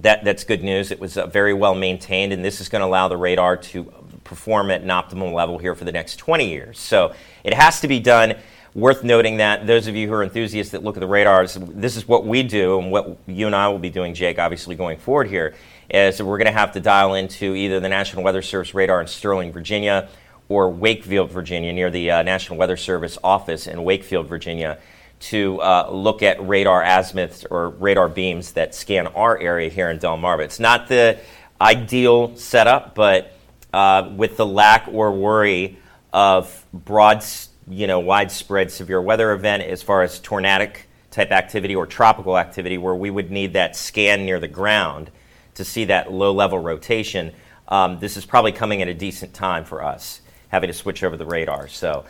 that, 0.00 0.24
that's 0.24 0.44
good 0.44 0.64
news. 0.64 0.90
It 0.90 1.00
was 1.00 1.16
uh, 1.16 1.26
very 1.26 1.54
well 1.54 1.74
maintained, 1.74 2.32
and 2.32 2.44
this 2.44 2.60
is 2.60 2.68
going 2.68 2.80
to 2.80 2.86
allow 2.86 3.06
the 3.08 3.16
radar 3.16 3.56
to 3.56 3.84
perform 4.24 4.70
at 4.72 4.82
an 4.82 4.88
optimal 4.88 5.32
level 5.32 5.56
here 5.56 5.74
for 5.74 5.84
the 5.84 5.92
next 5.92 6.16
20 6.16 6.48
years. 6.48 6.78
So 6.78 7.14
it 7.44 7.54
has 7.54 7.80
to 7.80 7.88
be 7.88 8.00
done. 8.00 8.34
Worth 8.74 9.04
noting 9.04 9.38
that 9.38 9.66
those 9.66 9.86
of 9.86 9.96
you 9.96 10.06
who 10.06 10.12
are 10.12 10.22
enthusiasts 10.22 10.72
that 10.72 10.84
look 10.84 10.98
at 10.98 11.00
the 11.00 11.06
radars, 11.06 11.54
this 11.54 11.96
is 11.96 12.06
what 12.06 12.26
we 12.26 12.42
do, 12.42 12.78
and 12.78 12.90
what 12.90 13.16
you 13.26 13.46
and 13.46 13.56
I 13.56 13.68
will 13.68 13.78
be 13.78 13.88
doing, 13.88 14.12
Jake, 14.12 14.38
obviously 14.38 14.74
going 14.74 14.98
forward 14.98 15.28
here, 15.28 15.54
is 15.90 16.22
we're 16.22 16.38
going 16.38 16.46
to 16.46 16.52
have 16.52 16.72
to 16.72 16.80
dial 16.80 17.14
into 17.14 17.54
either 17.54 17.80
the 17.80 17.88
National 17.88 18.22
Weather 18.22 18.42
Service 18.42 18.74
radar 18.74 19.00
in 19.00 19.06
Sterling, 19.06 19.52
Virginia, 19.52 20.08
or 20.48 20.70
Wakefield, 20.70 21.30
Virginia, 21.30 21.72
near 21.72 21.90
the 21.90 22.10
uh, 22.10 22.22
National 22.22 22.58
Weather 22.58 22.76
Service 22.76 23.18
office 23.22 23.66
in 23.66 23.82
Wakefield, 23.84 24.28
Virginia, 24.28 24.78
to 25.18 25.60
uh, 25.60 25.88
look 25.90 26.22
at 26.22 26.46
radar 26.46 26.82
azimuths 26.82 27.46
or 27.50 27.70
radar 27.70 28.08
beams 28.08 28.52
that 28.52 28.74
scan 28.74 29.06
our 29.08 29.38
area 29.38 29.70
here 29.70 29.90
in 29.90 29.98
Delmarva. 29.98 30.44
It's 30.44 30.60
not 30.60 30.88
the 30.88 31.18
ideal 31.60 32.36
setup, 32.36 32.94
but 32.94 33.32
uh, 33.72 34.10
with 34.14 34.36
the 34.36 34.46
lack 34.46 34.88
or 34.88 35.12
worry 35.12 35.78
of 36.12 36.64
broad, 36.72 37.24
you 37.68 37.86
know, 37.86 38.00
widespread 38.00 38.70
severe 38.70 39.00
weather 39.00 39.32
event 39.32 39.62
as 39.62 39.82
far 39.82 40.02
as 40.02 40.18
tornadic 40.20 40.88
type 41.10 41.30
activity 41.30 41.74
or 41.74 41.86
tropical 41.86 42.38
activity, 42.38 42.78
where 42.78 42.94
we 42.94 43.10
would 43.10 43.30
need 43.30 43.54
that 43.54 43.74
scan 43.74 44.26
near 44.26 44.38
the 44.38 44.48
ground 44.48 45.10
to 45.56 45.64
see 45.64 45.86
that 45.86 46.12
low 46.12 46.32
level 46.32 46.58
rotation, 46.58 47.32
um, 47.68 47.98
this 47.98 48.16
is 48.16 48.24
probably 48.24 48.52
coming 48.52 48.80
at 48.82 48.88
a 48.88 48.94
decent 48.94 49.34
time 49.34 49.64
for 49.64 49.82
us 49.82 50.20
having 50.48 50.68
to 50.68 50.74
switch 50.74 51.02
over 51.02 51.16
the 51.16 51.26
radar. 51.26 51.68
So, 51.68 52.04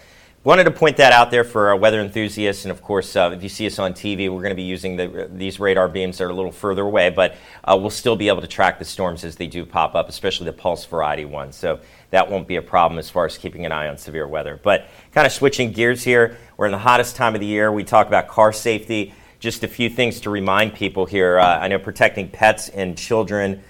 wanted 0.45 0.65
to 0.65 0.71
point 0.71 0.97
that 0.99 1.13
out 1.13 1.33
there 1.33 1.43
for 1.43 1.69
our 1.69 1.77
weather 1.77 2.01
enthusiasts. 2.01 2.65
And 2.65 2.71
of 2.71 2.81
course, 2.81 3.17
uh, 3.17 3.33
if 3.35 3.43
you 3.43 3.49
see 3.49 3.67
us 3.67 3.81
on 3.81 3.95
TV, 3.95 4.31
we're 4.31 4.43
going 4.43 4.51
to 4.51 4.55
be 4.55 4.63
using 4.63 4.95
the, 4.95 5.29
these 5.33 5.59
radar 5.59 5.89
beams 5.89 6.19
that 6.19 6.25
are 6.25 6.31
a 6.31 6.35
little 6.35 6.53
further 6.53 6.83
away, 6.83 7.11
but 7.11 7.35
uh, 7.65 7.77
we'll 7.77 7.91
still 7.91 8.15
be 8.15 8.29
able 8.29 8.43
to 8.43 8.47
track 8.47 8.79
the 8.79 8.85
storms 8.85 9.25
as 9.25 9.35
they 9.35 9.49
do 9.49 9.67
pop 9.67 9.97
up, 9.97 10.09
especially 10.09 10.45
the 10.45 10.53
pulse 10.53 10.85
variety 10.85 11.25
ones. 11.25 11.57
So, 11.57 11.81
that 12.11 12.31
won't 12.31 12.47
be 12.47 12.57
a 12.57 12.63
problem 12.63 12.99
as 12.99 13.11
far 13.11 13.27
as 13.27 13.37
keeping 13.37 13.67
an 13.67 13.73
eye 13.73 13.89
on 13.89 13.99
severe 13.99 14.29
weather. 14.29 14.61
But 14.63 14.87
kind 15.13 15.27
of 15.27 15.33
switching 15.33 15.73
gears 15.73 16.05
here, 16.05 16.37
we're 16.57 16.67
in 16.67 16.73
the 16.73 16.79
hottest 16.79 17.17
time 17.17 17.35
of 17.35 17.41
the 17.41 17.47
year. 17.47 17.73
We 17.73 17.83
talk 17.83 18.07
about 18.07 18.29
car 18.29 18.53
safety 18.53 19.13
just 19.47 19.63
a 19.63 19.69
few 19.69 19.89
things 19.89 20.23
to 20.23 20.29
remind 20.29 20.75
people 20.75 21.07
here. 21.07 21.39
Uh, 21.39 21.61
I 21.61 21.69
know 21.69 21.79
protecting 21.79 22.29
pets 22.29 22.69
and 22.69 22.99
children. 22.99 23.63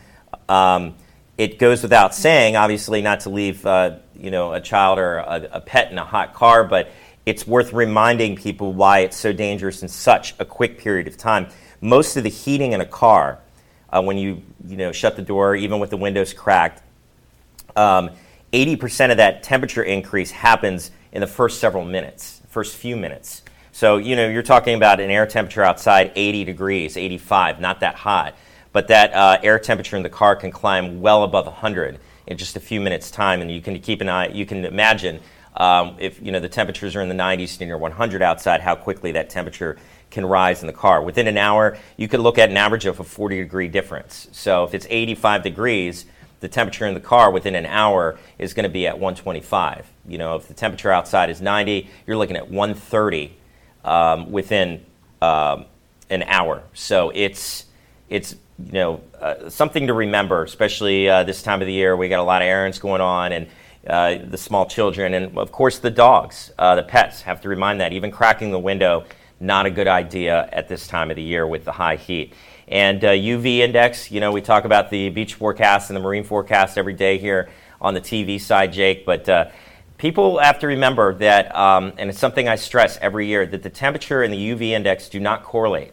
Um, 0.48 0.94
it 1.36 1.58
goes 1.58 1.82
without 1.82 2.14
saying, 2.14 2.56
obviously, 2.56 3.02
not 3.02 3.20
to 3.20 3.28
leave 3.28 3.66
uh, 3.66 3.98
you 4.18 4.30
know 4.30 4.54
a 4.54 4.60
child 4.62 4.98
or 4.98 5.18
a, 5.18 5.48
a, 5.52 5.60
pet 5.60 5.92
in 5.92 5.98
a 5.98 6.04
hot 6.04 6.32
car, 6.32 6.64
but 6.64 6.90
it's 7.26 7.46
worth 7.46 7.74
reminding 7.74 8.36
people 8.36 8.72
why 8.72 9.00
it's 9.00 9.18
so 9.18 9.34
dangerous 9.34 9.82
in 9.82 9.88
such 9.88 10.34
a 10.38 10.46
quick 10.46 10.78
period 10.78 11.08
of 11.08 11.18
time. 11.18 11.46
Most 11.82 12.16
of 12.16 12.22
the 12.22 12.30
heating 12.30 12.72
in 12.72 12.80
a 12.80 12.86
car, 12.86 13.38
uh, 13.90 14.00
when 14.00 14.16
you 14.16 14.42
you 14.66 14.78
know 14.78 14.92
shut 14.92 15.14
the 15.14 15.20
door, 15.20 15.56
even 15.56 15.78
with 15.78 15.90
the 15.90 15.98
windows 15.98 16.32
cracked, 16.32 16.82
um, 17.76 18.08
80% 18.54 19.10
of 19.10 19.18
that 19.18 19.42
temperature 19.42 19.82
increase 19.82 20.30
happens 20.30 20.90
in 21.12 21.20
the 21.20 21.26
first 21.26 21.60
several 21.60 21.84
minutes, 21.84 22.40
first 22.48 22.76
few 22.76 22.96
minutes. 22.96 23.42
So, 23.76 23.98
you 23.98 24.16
know, 24.16 24.26
you're 24.26 24.42
talking 24.42 24.74
about 24.74 25.00
an 25.00 25.10
air 25.10 25.26
temperature 25.26 25.62
outside 25.62 26.10
80 26.16 26.44
degrees, 26.44 26.96
85, 26.96 27.60
not 27.60 27.80
that 27.80 27.94
hot. 27.94 28.34
But 28.72 28.88
that 28.88 29.12
uh, 29.12 29.36
air 29.42 29.58
temperature 29.58 29.98
in 29.98 30.02
the 30.02 30.08
car 30.08 30.34
can 30.34 30.50
climb 30.50 31.02
well 31.02 31.24
above 31.24 31.44
100 31.44 31.98
in 32.26 32.38
just 32.38 32.56
a 32.56 32.60
few 32.60 32.80
minutes' 32.80 33.10
time. 33.10 33.42
And 33.42 33.50
you 33.50 33.60
can 33.60 33.78
keep 33.80 34.00
an 34.00 34.08
eye, 34.08 34.28
you 34.28 34.46
can 34.46 34.64
imagine 34.64 35.20
um, 35.58 35.94
if 35.98 36.22
you 36.22 36.32
know 36.32 36.40
the 36.40 36.48
temperatures 36.48 36.96
are 36.96 37.02
in 37.02 37.10
the 37.10 37.14
90s 37.14 37.60
and 37.60 37.68
you're 37.68 37.76
100 37.76 38.22
outside, 38.22 38.62
how 38.62 38.76
quickly 38.76 39.12
that 39.12 39.28
temperature 39.28 39.76
can 40.10 40.24
rise 40.24 40.62
in 40.62 40.68
the 40.68 40.72
car. 40.72 41.02
Within 41.02 41.28
an 41.28 41.36
hour, 41.36 41.76
you 41.98 42.08
could 42.08 42.20
look 42.20 42.38
at 42.38 42.48
an 42.48 42.56
average 42.56 42.86
of 42.86 42.98
a 42.98 43.04
40 43.04 43.36
degree 43.42 43.68
difference. 43.68 44.26
So 44.32 44.64
if 44.64 44.72
it's 44.72 44.86
85 44.88 45.42
degrees, 45.42 46.06
the 46.40 46.48
temperature 46.48 46.86
in 46.86 46.94
the 46.94 47.00
car 47.00 47.30
within 47.30 47.54
an 47.54 47.66
hour 47.66 48.18
is 48.38 48.54
going 48.54 48.64
to 48.64 48.70
be 48.70 48.86
at 48.86 48.94
125. 48.94 49.86
You 50.08 50.16
know, 50.16 50.36
if 50.36 50.48
the 50.48 50.54
temperature 50.54 50.90
outside 50.90 51.28
is 51.28 51.42
90, 51.42 51.90
you're 52.06 52.16
looking 52.16 52.36
at 52.36 52.50
130 52.50 53.36
um, 53.86 54.30
within 54.30 54.84
um, 55.22 55.64
an 56.10 56.24
hour. 56.24 56.62
So 56.74 57.10
it's 57.14 57.64
it's 58.10 58.34
you 58.58 58.72
know 58.72 59.00
uh, 59.20 59.48
something 59.48 59.86
to 59.86 59.94
remember, 59.94 60.42
especially 60.44 61.08
uh, 61.08 61.22
this 61.22 61.42
time 61.42 61.62
of 61.62 61.66
the 61.66 61.72
year. 61.72 61.96
We 61.96 62.08
got 62.08 62.20
a 62.20 62.24
lot 62.24 62.42
of 62.42 62.46
errands 62.46 62.78
going 62.78 63.00
on, 63.00 63.32
and 63.32 63.46
uh, 63.86 64.18
the 64.28 64.38
small 64.38 64.66
children, 64.66 65.14
and 65.14 65.38
of 65.38 65.52
course 65.52 65.78
the 65.78 65.90
dogs, 65.90 66.52
uh, 66.58 66.74
the 66.74 66.82
pets. 66.82 67.22
Have 67.22 67.40
to 67.42 67.48
remind 67.48 67.80
that 67.80 67.92
even 67.92 68.10
cracking 68.10 68.50
the 68.50 68.58
window, 68.58 69.04
not 69.40 69.64
a 69.64 69.70
good 69.70 69.88
idea 69.88 70.48
at 70.52 70.68
this 70.68 70.86
time 70.86 71.10
of 71.10 71.16
the 71.16 71.22
year 71.22 71.46
with 71.46 71.64
the 71.64 71.72
high 71.72 71.96
heat. 71.96 72.34
And 72.68 73.00
UV 73.00 73.60
uh, 73.60 73.64
index, 73.64 74.10
you 74.10 74.20
know, 74.20 74.32
we 74.32 74.40
talk 74.40 74.64
about 74.64 74.90
the 74.90 75.08
beach 75.10 75.34
forecast 75.34 75.88
and 75.88 75.96
the 75.96 76.00
marine 76.00 76.24
forecast 76.24 76.76
every 76.76 76.94
day 76.94 77.16
here 77.16 77.48
on 77.80 77.94
the 77.94 78.00
TV 78.00 78.40
side, 78.40 78.72
Jake, 78.72 79.06
but 79.06 79.28
uh, 79.28 79.50
people 79.98 80.38
have 80.38 80.58
to 80.60 80.66
remember 80.66 81.14
that, 81.14 81.54
um, 81.54 81.92
and 81.98 82.10
it's 82.10 82.18
something 82.18 82.48
I 82.48 82.56
stress 82.56 82.98
every 83.00 83.26
year, 83.26 83.46
that 83.46 83.62
the 83.62 83.70
temperature 83.70 84.22
and 84.22 84.32
the 84.32 84.50
UV 84.50 84.70
index 84.70 85.08
do 85.08 85.20
not 85.20 85.42
correlate. 85.42 85.92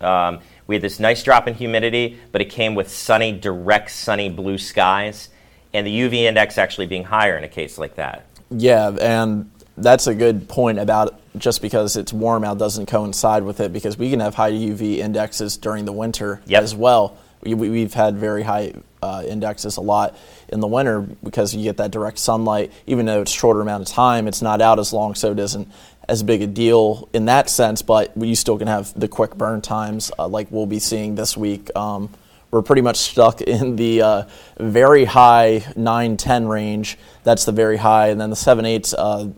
Um, 0.00 0.40
we 0.66 0.74
had 0.74 0.82
this 0.82 1.00
nice 1.00 1.22
drop 1.22 1.46
in 1.46 1.54
humidity, 1.54 2.18
but 2.32 2.40
it 2.40 2.50
came 2.50 2.74
with 2.74 2.90
sunny, 2.90 3.32
direct, 3.32 3.90
sunny 3.90 4.28
blue 4.28 4.58
skies, 4.58 5.28
and 5.72 5.86
the 5.86 6.00
UV 6.00 6.14
index 6.14 6.58
actually 6.58 6.86
being 6.86 7.04
higher 7.04 7.36
in 7.36 7.44
a 7.44 7.48
case 7.48 7.78
like 7.78 7.96
that. 7.96 8.26
Yeah, 8.50 8.90
and 9.00 9.50
that's 9.76 10.06
a 10.06 10.14
good 10.14 10.48
point 10.48 10.78
about 10.78 11.20
just 11.38 11.60
because 11.60 11.96
it's 11.96 12.12
warm 12.12 12.44
out 12.44 12.58
doesn't 12.58 12.86
coincide 12.86 13.42
with 13.42 13.60
it 13.60 13.72
because 13.72 13.98
we 13.98 14.10
can 14.10 14.20
have 14.20 14.34
high 14.34 14.52
UV 14.52 14.98
indexes 14.98 15.56
during 15.56 15.84
the 15.84 15.92
winter 15.92 16.40
yep. 16.46 16.62
as 16.62 16.74
well. 16.74 17.16
We, 17.42 17.82
have 17.82 17.94
had 17.94 18.16
very 18.16 18.42
high 18.42 18.72
uh, 19.06 19.22
indexes 19.22 19.76
a 19.76 19.80
lot 19.80 20.16
in 20.48 20.60
the 20.60 20.66
winter 20.66 21.00
because 21.00 21.54
you 21.54 21.62
get 21.62 21.76
that 21.76 21.90
direct 21.90 22.18
sunlight. 22.18 22.72
Even 22.86 23.06
though 23.06 23.22
it's 23.22 23.30
shorter 23.30 23.60
amount 23.60 23.88
of 23.88 23.94
time, 23.94 24.26
it's 24.26 24.42
not 24.42 24.60
out 24.60 24.78
as 24.78 24.92
long, 24.92 25.14
so 25.14 25.32
it 25.32 25.38
isn't 25.38 25.68
as 26.08 26.22
big 26.22 26.42
a 26.42 26.46
deal 26.46 27.08
in 27.12 27.26
that 27.26 27.48
sense. 27.48 27.82
But 27.82 28.16
you 28.16 28.34
still 28.34 28.58
can 28.58 28.68
have 28.68 28.98
the 28.98 29.08
quick 29.08 29.36
burn 29.36 29.60
times 29.62 30.10
uh, 30.18 30.26
like 30.28 30.50
we'll 30.50 30.66
be 30.66 30.80
seeing 30.80 31.14
this 31.14 31.36
week. 31.36 31.74
Um, 31.76 32.10
we're 32.50 32.62
pretty 32.62 32.82
much 32.82 32.96
stuck 32.96 33.40
in 33.56 33.76
the 33.76 34.02
uh, 34.02 34.22
very 34.58 35.04
high 35.04 35.64
9 35.76 36.16
10 36.16 36.48
range. 36.48 36.98
That's 37.22 37.44
the 37.44 37.52
very 37.52 37.76
high. 37.76 38.08
And 38.08 38.20
then 38.20 38.30
the 38.30 38.36
7 38.36 38.64
8 38.64 38.94
uh, 38.96 39.28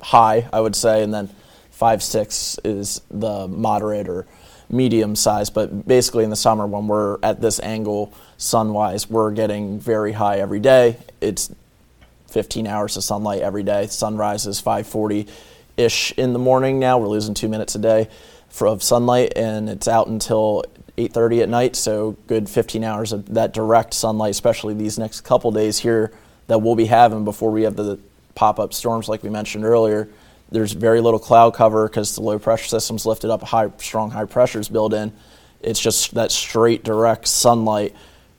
high, 0.00 0.48
I 0.52 0.60
would 0.60 0.76
say. 0.76 1.02
And 1.02 1.12
then 1.12 1.28
5 1.70 2.02
6 2.02 2.58
is 2.64 3.00
the 3.10 3.48
moderate 3.48 4.08
or 4.08 4.26
medium 4.70 5.16
size. 5.16 5.50
But 5.50 5.86
basically, 5.86 6.24
in 6.24 6.30
the 6.30 6.36
summer, 6.36 6.66
when 6.66 6.86
we're 6.88 7.18
at 7.22 7.40
this 7.40 7.60
angle 7.60 8.12
sun 8.38 8.72
wise, 8.72 9.10
we're 9.10 9.32
getting 9.32 9.78
very 9.78 10.12
high 10.12 10.38
every 10.38 10.60
day. 10.60 10.96
It's 11.20 11.50
15 12.28 12.66
hours 12.66 12.96
of 12.96 13.04
sunlight 13.04 13.42
every 13.42 13.64
day. 13.64 13.88
Sunrise 13.88 14.46
is 14.46 14.60
540 14.60 15.26
ish 15.76 16.12
in 16.12 16.32
the 16.32 16.38
morning 16.38 16.78
now. 16.78 16.98
We're 16.98 17.08
losing 17.08 17.34
two 17.34 17.48
minutes 17.48 17.74
a 17.74 17.78
day 17.78 18.08
of 18.60 18.82
sunlight, 18.82 19.32
and 19.36 19.68
it's 19.68 19.86
out 19.86 20.06
until 20.06 20.64
8:30 20.96 21.42
at 21.42 21.48
night. 21.48 21.76
So 21.76 22.16
good 22.26 22.48
15 22.48 22.82
hours 22.82 23.12
of 23.12 23.34
that 23.34 23.52
direct 23.52 23.92
sunlight, 23.92 24.30
especially 24.30 24.74
these 24.74 24.98
next 24.98 25.20
couple 25.22 25.50
days 25.50 25.78
here 25.78 26.12
that 26.46 26.62
we'll 26.62 26.76
be 26.76 26.86
having 26.86 27.24
before 27.24 27.50
we 27.50 27.62
have 27.62 27.76
the 27.76 27.98
pop-up 28.34 28.72
storms 28.72 29.08
like 29.08 29.22
we 29.22 29.30
mentioned 29.30 29.64
earlier. 29.64 30.08
There's 30.50 30.72
very 30.72 31.00
little 31.00 31.18
cloud 31.18 31.54
cover 31.54 31.88
because 31.88 32.14
the 32.14 32.22
low 32.22 32.38
pressure 32.38 32.68
system's 32.68 33.04
lifted 33.04 33.30
up, 33.30 33.42
high, 33.42 33.70
strong 33.78 34.12
high 34.12 34.24
pressures 34.24 34.68
built 34.68 34.94
in. 34.94 35.12
It's 35.60 35.80
just 35.80 36.14
that 36.14 36.30
straight, 36.30 36.84
direct 36.84 37.28
sunlight 37.28 37.94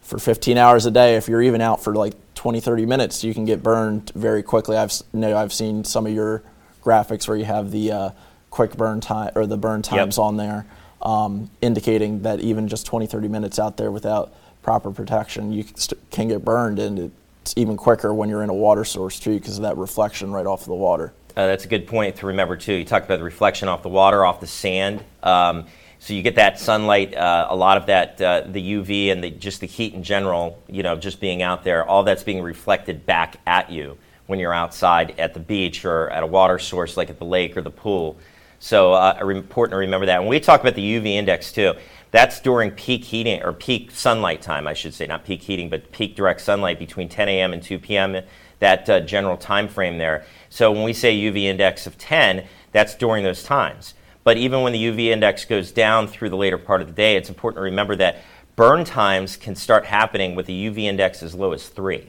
for 0.09 0.17
15 0.17 0.57
hours 0.57 0.87
a 0.87 0.91
day. 0.91 1.15
If 1.15 1.27
you're 1.27 1.43
even 1.43 1.61
out 1.61 1.83
for 1.83 1.93
like 1.93 2.13
20, 2.33 2.59
30 2.59 2.85
minutes, 2.87 3.23
you 3.23 3.33
can 3.33 3.45
get 3.45 3.61
burned 3.61 4.11
very 4.15 4.41
quickly. 4.41 4.75
I've 4.75 4.91
know 5.13 5.37
I've 5.37 5.53
seen 5.53 5.83
some 5.83 6.07
of 6.07 6.13
your 6.13 6.41
graphics 6.83 7.27
where 7.27 7.37
you 7.37 7.45
have 7.45 7.69
the 7.69 7.91
uh, 7.91 8.09
quick 8.49 8.75
burn 8.75 9.01
time 9.01 9.31
or 9.35 9.45
the 9.45 9.57
burn 9.57 9.83
times 9.83 10.17
yep. 10.17 10.23
on 10.23 10.37
there, 10.37 10.65
um, 11.03 11.51
indicating 11.61 12.23
that 12.23 12.39
even 12.39 12.67
just 12.67 12.87
20, 12.87 13.05
30 13.05 13.27
minutes 13.27 13.59
out 13.59 13.77
there 13.77 13.91
without 13.91 14.33
proper 14.63 14.91
protection, 14.91 15.53
you 15.53 15.63
can 16.09 16.27
get 16.27 16.43
burned, 16.43 16.79
and 16.79 17.11
it's 17.41 17.53
even 17.55 17.77
quicker 17.77 18.13
when 18.13 18.29
you're 18.29 18.43
in 18.43 18.49
a 18.49 18.53
water 18.53 18.83
source 18.83 19.19
too, 19.19 19.37
because 19.37 19.57
of 19.57 19.61
that 19.61 19.77
reflection 19.77 20.31
right 20.31 20.47
off 20.47 20.61
of 20.61 20.67
the 20.67 20.73
water. 20.73 21.13
Uh, 21.37 21.45
that's 21.45 21.65
a 21.65 21.67
good 21.67 21.87
point 21.87 22.15
to 22.15 22.25
remember 22.25 22.57
too. 22.57 22.73
You 22.73 22.85
talked 22.85 23.05
about 23.05 23.19
the 23.19 23.23
reflection 23.23 23.67
off 23.67 23.83
the 23.83 23.89
water, 23.89 24.25
off 24.25 24.39
the 24.39 24.47
sand. 24.47 25.03
Um, 25.21 25.67
so 25.99 26.13
you 26.13 26.21
get 26.21 26.35
that 26.35 26.57
sunlight, 26.57 27.13
uh, 27.13 27.47
a 27.49 27.55
lot 27.55 27.75
of 27.75 27.85
that, 27.87 28.21
uh, 28.21 28.43
the 28.47 28.73
UV 28.73 29.11
and 29.11 29.21
the, 29.21 29.29
just 29.29 29.59
the 29.59 29.67
heat 29.67 29.93
in 29.93 30.01
general, 30.01 30.61
you 30.67 30.81
know, 30.81 30.95
just 30.95 31.19
being 31.19 31.41
out 31.41 31.65
there, 31.65 31.85
all 31.85 32.03
that's 32.03 32.23
being 32.23 32.41
reflected 32.41 33.05
back 33.05 33.37
at 33.45 33.69
you 33.69 33.97
when 34.25 34.39
you're 34.39 34.53
outside 34.53 35.19
at 35.19 35.33
the 35.33 35.39
beach 35.39 35.83
or 35.83 36.09
at 36.11 36.23
a 36.23 36.25
water 36.25 36.57
source 36.57 36.95
like 36.95 37.09
at 37.09 37.19
the 37.19 37.25
lake 37.25 37.57
or 37.57 37.61
the 37.61 37.69
pool. 37.69 38.17
So 38.59 38.93
uh, 38.93 39.17
important 39.29 39.73
to 39.73 39.77
remember 39.77 40.05
that. 40.05 40.19
When 40.19 40.29
we 40.29 40.39
talk 40.39 40.61
about 40.61 40.75
the 40.75 40.95
UV 40.95 41.07
index 41.07 41.51
too, 41.51 41.73
that's 42.11 42.39
during 42.39 42.71
peak 42.71 43.03
heating 43.03 43.43
or 43.43 43.51
peak 43.51 43.91
sunlight 43.91 44.41
time, 44.41 44.67
I 44.67 44.73
should 44.73 44.93
say, 44.93 45.05
not 45.05 45.25
peak 45.25 45.41
heating, 45.41 45.69
but 45.69 45.91
peak 45.91 46.15
direct 46.15 46.41
sunlight 46.41 46.79
between 46.79 47.09
10 47.09 47.27
a.m. 47.27 47.53
and 47.53 47.61
2 47.61 47.77
p.m. 47.77 48.21
That 48.59 48.89
uh, 48.89 49.01
general 49.01 49.37
time 49.37 49.67
frame 49.67 49.97
there. 49.97 50.25
So 50.49 50.71
when 50.71 50.83
we 50.83 50.93
say 50.93 51.15
UV 51.15 51.43
index 51.43 51.85
of 51.85 51.97
10, 51.97 52.45
that's 52.71 52.95
during 52.95 53.23
those 53.23 53.43
times. 53.43 53.93
But 54.29 54.37
even 54.37 54.61
when 54.61 54.73
the 54.73 54.85
UV 54.85 55.05
index 55.05 55.43
goes 55.43 55.71
down 55.71 56.07
through 56.07 56.29
the 56.29 56.37
later 56.37 56.59
part 56.59 56.81
of 56.81 56.87
the 56.87 56.93
day, 56.93 57.15
it's 57.15 57.29
important 57.29 57.57
to 57.57 57.63
remember 57.63 57.95
that 57.95 58.17
burn 58.55 58.85
times 58.85 59.35
can 59.35 59.55
start 59.55 59.85
happening 59.85 60.35
with 60.35 60.45
the 60.45 60.67
UV 60.67 60.83
index 60.83 61.23
as 61.23 61.33
low 61.33 61.51
as 61.51 61.67
3. 61.67 62.07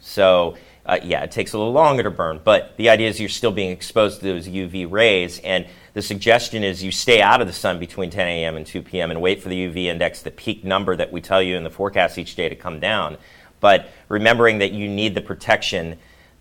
So, 0.00 0.56
uh, 0.86 0.98
yeah, 1.02 1.24
it 1.24 1.30
takes 1.30 1.52
a 1.52 1.58
little 1.58 1.74
longer 1.74 2.02
to 2.04 2.10
burn, 2.10 2.40
but 2.42 2.74
the 2.78 2.88
idea 2.88 3.10
is 3.10 3.20
you're 3.20 3.28
still 3.28 3.52
being 3.52 3.70
exposed 3.70 4.20
to 4.20 4.24
those 4.24 4.48
UV 4.48 4.90
rays. 4.90 5.40
And 5.40 5.66
the 5.92 6.00
suggestion 6.00 6.64
is 6.64 6.82
you 6.82 6.90
stay 6.90 7.20
out 7.20 7.42
of 7.42 7.46
the 7.46 7.52
sun 7.52 7.78
between 7.78 8.08
10 8.08 8.26
a.m. 8.26 8.56
and 8.56 8.64
2 8.64 8.80
p.m. 8.80 9.10
and 9.10 9.20
wait 9.20 9.42
for 9.42 9.50
the 9.50 9.66
UV 9.66 9.88
index, 9.88 10.22
the 10.22 10.30
peak 10.30 10.64
number 10.64 10.96
that 10.96 11.12
we 11.12 11.20
tell 11.20 11.42
you 11.42 11.54
in 11.54 11.64
the 11.64 11.70
forecast 11.70 12.16
each 12.16 12.34
day, 12.34 12.48
to 12.48 12.56
come 12.56 12.80
down. 12.80 13.18
But 13.60 13.90
remembering 14.08 14.56
that 14.60 14.72
you 14.72 14.88
need 14.88 15.14
the 15.14 15.20
protection 15.20 15.98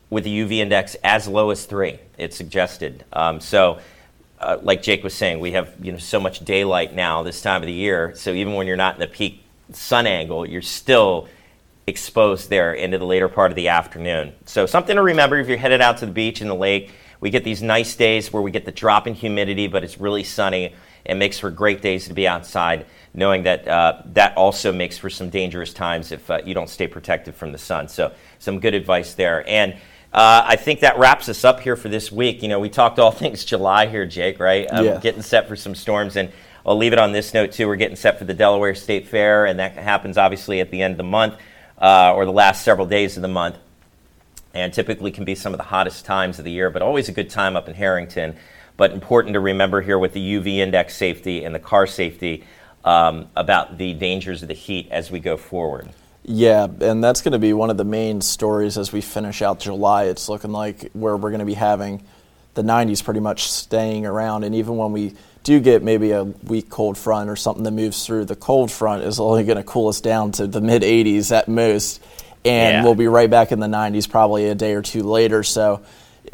with 0.09 0.23
the 0.23 0.39
UV 0.39 0.59
index 0.59 0.95
as 1.03 1.27
low 1.27 1.49
as 1.49 1.65
3, 1.65 1.99
it's 2.17 2.37
suggested. 2.37 3.03
Um, 3.11 3.41
so, 3.41 3.81
uh, 4.39 4.57
like 4.61 4.83
Jake 4.83 5.03
was 5.03 5.13
saying, 5.13 5.39
we 5.39 5.51
have 5.53 5.73
you 5.81 5.91
know 5.91 5.97
so 5.97 6.19
much 6.19 6.39
daylight 6.39 6.93
now 6.93 7.23
this 7.23 7.41
time 7.41 7.61
of 7.61 7.67
the 7.67 7.73
year. 7.73 8.13
So 8.15 8.31
even 8.31 8.53
when 8.53 8.67
you're 8.67 8.77
not 8.77 8.95
in 8.95 8.99
the 8.99 9.07
peak 9.07 9.43
sun 9.71 10.07
angle, 10.07 10.47
you're 10.47 10.61
still 10.61 11.27
exposed 11.87 12.49
there 12.49 12.73
into 12.73 12.97
the 12.97 13.05
later 13.05 13.29
part 13.29 13.51
of 13.51 13.55
the 13.55 13.69
afternoon. 13.69 14.33
So 14.45 14.65
something 14.65 14.95
to 14.95 15.01
remember 15.01 15.37
if 15.37 15.47
you're 15.47 15.57
headed 15.57 15.81
out 15.81 15.97
to 15.99 16.05
the 16.05 16.11
beach 16.11 16.41
in 16.41 16.47
the 16.47 16.55
lake. 16.55 16.91
We 17.19 17.31
get 17.31 17.43
these 17.43 17.63
nice 17.63 17.95
days 17.95 18.31
where 18.31 18.43
we 18.43 18.51
get 18.51 18.65
the 18.65 18.71
drop 18.71 19.07
in 19.07 19.15
humidity, 19.15 19.67
but 19.67 19.83
it's 19.83 19.99
really 19.99 20.23
sunny. 20.23 20.75
It 21.03 21.15
makes 21.15 21.39
for 21.39 21.49
great 21.49 21.81
days 21.81 22.07
to 22.09 22.13
be 22.13 22.27
outside, 22.27 22.85
knowing 23.13 23.43
that 23.43 23.67
uh, 23.67 24.01
that 24.13 24.37
also 24.37 24.71
makes 24.71 24.97
for 24.97 25.09
some 25.09 25.29
dangerous 25.29 25.73
times 25.73 26.11
if 26.11 26.29
uh, 26.29 26.41
you 26.45 26.53
don't 26.53 26.69
stay 26.69 26.85
protected 26.85 27.33
from 27.33 27.51
the 27.51 27.57
sun. 27.57 27.87
So 27.87 28.11
some 28.37 28.59
good 28.59 28.75
advice 28.75 29.15
there. 29.15 29.47
And 29.49 29.77
uh, 30.13 30.43
I 30.45 30.55
think 30.55 30.79
that 30.79 30.97
wraps 30.97 31.29
us 31.29 31.43
up 31.43 31.59
here 31.59 31.75
for 31.75 31.89
this 31.89 32.11
week. 32.11 32.41
You 32.41 32.49
know, 32.49 32.59
we 32.59 32.69
talked 32.69 32.99
all 32.99 33.11
things 33.23 33.45
July 33.45 33.87
here, 33.87 34.05
Jake, 34.05 34.39
right? 34.39 34.67
Um, 34.69 34.85
yeah. 34.85 34.99
Getting 34.99 35.21
set 35.21 35.47
for 35.47 35.55
some 35.55 35.75
storms. 35.75 36.15
And 36.15 36.31
I'll 36.65 36.77
leave 36.77 36.93
it 36.93 36.99
on 36.99 37.11
this 37.11 37.33
note, 37.33 37.51
too. 37.51 37.67
We're 37.67 37.75
getting 37.75 37.95
set 37.95 38.17
for 38.17 38.25
the 38.25 38.33
Delaware 38.33 38.75
State 38.75 39.07
Fair, 39.07 39.45
and 39.45 39.59
that 39.59 39.73
happens 39.73 40.17
obviously 40.17 40.59
at 40.59 40.71
the 40.71 40.81
end 40.81 40.91
of 40.91 40.97
the 40.97 41.03
month 41.03 41.35
uh, 41.77 42.13
or 42.13 42.25
the 42.25 42.31
last 42.31 42.63
several 42.63 42.87
days 42.87 43.15
of 43.15 43.21
the 43.21 43.27
month. 43.27 43.57
And 44.53 44.73
typically 44.73 45.11
can 45.11 45.23
be 45.23 45.35
some 45.35 45.53
of 45.53 45.57
the 45.57 45.65
hottest 45.65 46.05
times 46.05 46.39
of 46.39 46.45
the 46.45 46.51
year, 46.51 46.71
but 46.71 46.81
always 46.81 47.09
a 47.09 47.11
good 47.11 47.29
time 47.29 47.55
up 47.55 47.67
in 47.67 47.75
Harrington. 47.75 48.35
But 48.75 48.91
important 48.91 49.33
to 49.33 49.39
remember 49.39 49.81
here 49.81 49.99
with 49.99 50.13
the 50.13 50.35
UV 50.35 50.57
index 50.57 50.95
safety 50.95 51.43
and 51.43 51.53
the 51.53 51.59
car 51.59 51.85
safety 51.85 52.43
um, 52.83 53.27
about 53.35 53.77
the 53.77 53.93
dangers 53.93 54.41
of 54.41 54.47
the 54.47 54.55
heat 54.55 54.87
as 54.89 55.11
we 55.11 55.19
go 55.19 55.37
forward. 55.37 55.89
Yeah, 56.29 56.67
and 56.81 57.01
that's 57.01 57.21
going 57.21 57.31
to 57.31 57.39
be 57.39 57.53
one 57.53 57.69
of 57.69 57.77
the 57.77 57.85
main 57.85 58.19
stories 58.19 58.77
as 58.77 58.91
we 58.91 58.99
finish 58.99 59.41
out 59.41 59.61
July. 59.61 60.05
It's 60.05 60.27
looking 60.27 60.51
like 60.51 60.91
where 60.91 61.15
we're 61.15 61.29
going 61.29 61.39
to 61.39 61.45
be 61.45 61.53
having 61.53 62.03
the 62.53 62.63
90s 62.63 63.01
pretty 63.01 63.21
much 63.21 63.49
staying 63.49 64.05
around. 64.05 64.43
And 64.43 64.53
even 64.53 64.75
when 64.75 64.91
we 64.91 65.13
do 65.43 65.61
get 65.61 65.83
maybe 65.83 66.11
a 66.11 66.25
weak 66.25 66.69
cold 66.69 66.97
front 66.97 67.29
or 67.29 67.37
something 67.37 67.63
that 67.63 67.71
moves 67.71 68.05
through, 68.05 68.25
the 68.25 68.35
cold 68.35 68.73
front 68.73 69.05
is 69.05 69.21
only 69.21 69.45
going 69.45 69.55
to 69.55 69.63
cool 69.63 69.87
us 69.87 70.01
down 70.01 70.33
to 70.33 70.47
the 70.47 70.59
mid 70.59 70.81
80s 70.81 71.31
at 71.31 71.47
most. 71.47 72.03
And 72.43 72.73
yeah. 72.73 72.83
we'll 72.83 72.95
be 72.95 73.07
right 73.07 73.29
back 73.29 73.53
in 73.53 73.61
the 73.61 73.67
90s 73.67 74.09
probably 74.09 74.49
a 74.49 74.55
day 74.55 74.73
or 74.73 74.81
two 74.81 75.03
later. 75.03 75.43
So 75.43 75.81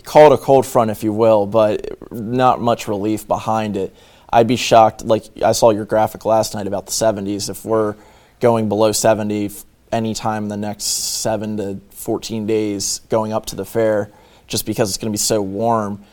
call 0.03 0.31
it 0.31 0.35
a 0.35 0.37
cold 0.39 0.65
front, 0.65 0.89
if 0.89 1.03
you 1.03 1.13
will, 1.13 1.45
but 1.45 2.11
not 2.11 2.59
much 2.59 2.87
relief 2.87 3.27
behind 3.27 3.77
it. 3.77 3.95
I'd 4.31 4.47
be 4.47 4.55
shocked, 4.55 5.05
like 5.05 5.25
I 5.43 5.51
saw 5.51 5.69
your 5.69 5.85
graphic 5.85 6.25
last 6.25 6.55
night 6.55 6.65
about 6.65 6.87
the 6.87 6.91
70s, 6.91 7.47
if 7.47 7.63
we're 7.63 7.95
going 8.39 8.69
below 8.69 8.91
70 8.91 9.51
anytime 9.93 10.43
in 10.43 10.49
the 10.49 10.57
next 10.57 10.83
seven 10.83 11.57
to 11.57 11.79
14 11.91 12.45
days 12.45 12.99
going 13.09 13.31
up 13.31 13.45
to 13.47 13.55
the 13.55 13.65
fair, 13.65 14.11
just 14.47 14.65
because 14.65 14.89
it's 14.89 14.97
going 14.97 15.11
to 15.11 15.13
be 15.13 15.21
so 15.21 15.41
warm. 15.41 16.03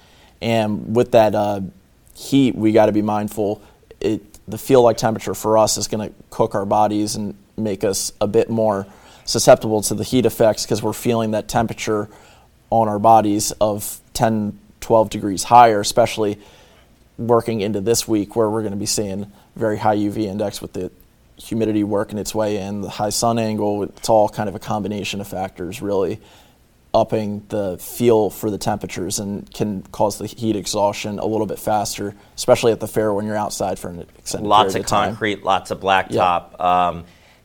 And 0.40 0.94
with 0.94 1.12
that 1.12 1.34
uh, 1.34 1.62
heat, 2.14 2.54
we 2.54 2.72
got 2.72 2.87
to 2.87 2.92
be 2.92 3.02
mindful. 3.02 3.62
It, 4.00 4.22
the 4.49 4.58
feel 4.58 4.82
like 4.82 4.96
temperature 4.96 5.34
for 5.34 5.58
us 5.58 5.76
is 5.76 5.88
going 5.88 6.08
to 6.08 6.14
cook 6.30 6.54
our 6.54 6.66
bodies 6.66 7.16
and 7.16 7.34
make 7.56 7.82
us 7.84 8.12
a 8.20 8.26
bit 8.26 8.50
more 8.50 8.87
susceptible 9.25 9.82
to 9.82 9.94
the 9.94 10.04
heat 10.04 10.26
effects 10.26 10.64
because 10.64 10.82
we're 10.82 10.92
feeling 10.92 11.32
that 11.32 11.49
temperature 11.49 12.08
on 12.70 12.88
our 12.88 12.99
bodies 12.99 13.52
of 13.60 14.00
10, 14.14 14.58
12 14.80 15.10
degrees 15.10 15.44
higher, 15.44 15.80
especially 15.80 16.38
working 17.18 17.60
into 17.60 17.80
this 17.80 18.08
week 18.08 18.34
where 18.34 18.49
we're 18.49 18.62
going 18.62 18.72
to 18.72 18.78
be 18.78 18.87
seeing 18.87 19.30
very 19.56 19.76
high 19.76 19.96
UV 19.96 20.25
index 20.25 20.62
with 20.62 20.72
the 20.72 20.90
humidity 21.40 21.85
working 21.85 22.18
its 22.18 22.35
way 22.35 22.59
in, 22.59 22.82
the 22.82 22.90
high 22.90 23.11
sun 23.11 23.38
angle. 23.38 23.82
It's 23.82 24.09
all 24.09 24.28
kind 24.28 24.49
of 24.49 24.54
a 24.54 24.59
combination 24.59 25.20
of 25.20 25.28
factors, 25.28 25.80
really 25.80 26.20
upping 26.92 27.44
the 27.49 27.78
feel 27.78 28.30
for 28.30 28.50
the 28.50 28.59
temperatures 28.59 29.20
and 29.20 29.52
can 29.54 29.82
cause 29.92 30.18
the 30.18 30.26
heat 30.26 30.56
exhaustion 30.56 31.18
a 31.18 31.25
little 31.25 31.47
bit 31.47 31.59
faster, 31.59 32.14
especially 32.37 32.73
at 32.73 32.80
the 32.80 32.88
fair 32.88 33.14
when 33.14 33.25
you're 33.25 33.37
outside 33.37 33.78
for 33.78 33.90
an 33.90 34.06
extended 34.18 34.49
lots 34.49 34.73
period 34.73 34.80
of 34.80 34.87
of 34.87 34.90
time. 34.90 35.09
concrete, 35.11 35.44
lots 35.44 35.70
of 35.70 35.80
blacktop, 35.80 36.61
um, 36.61 37.04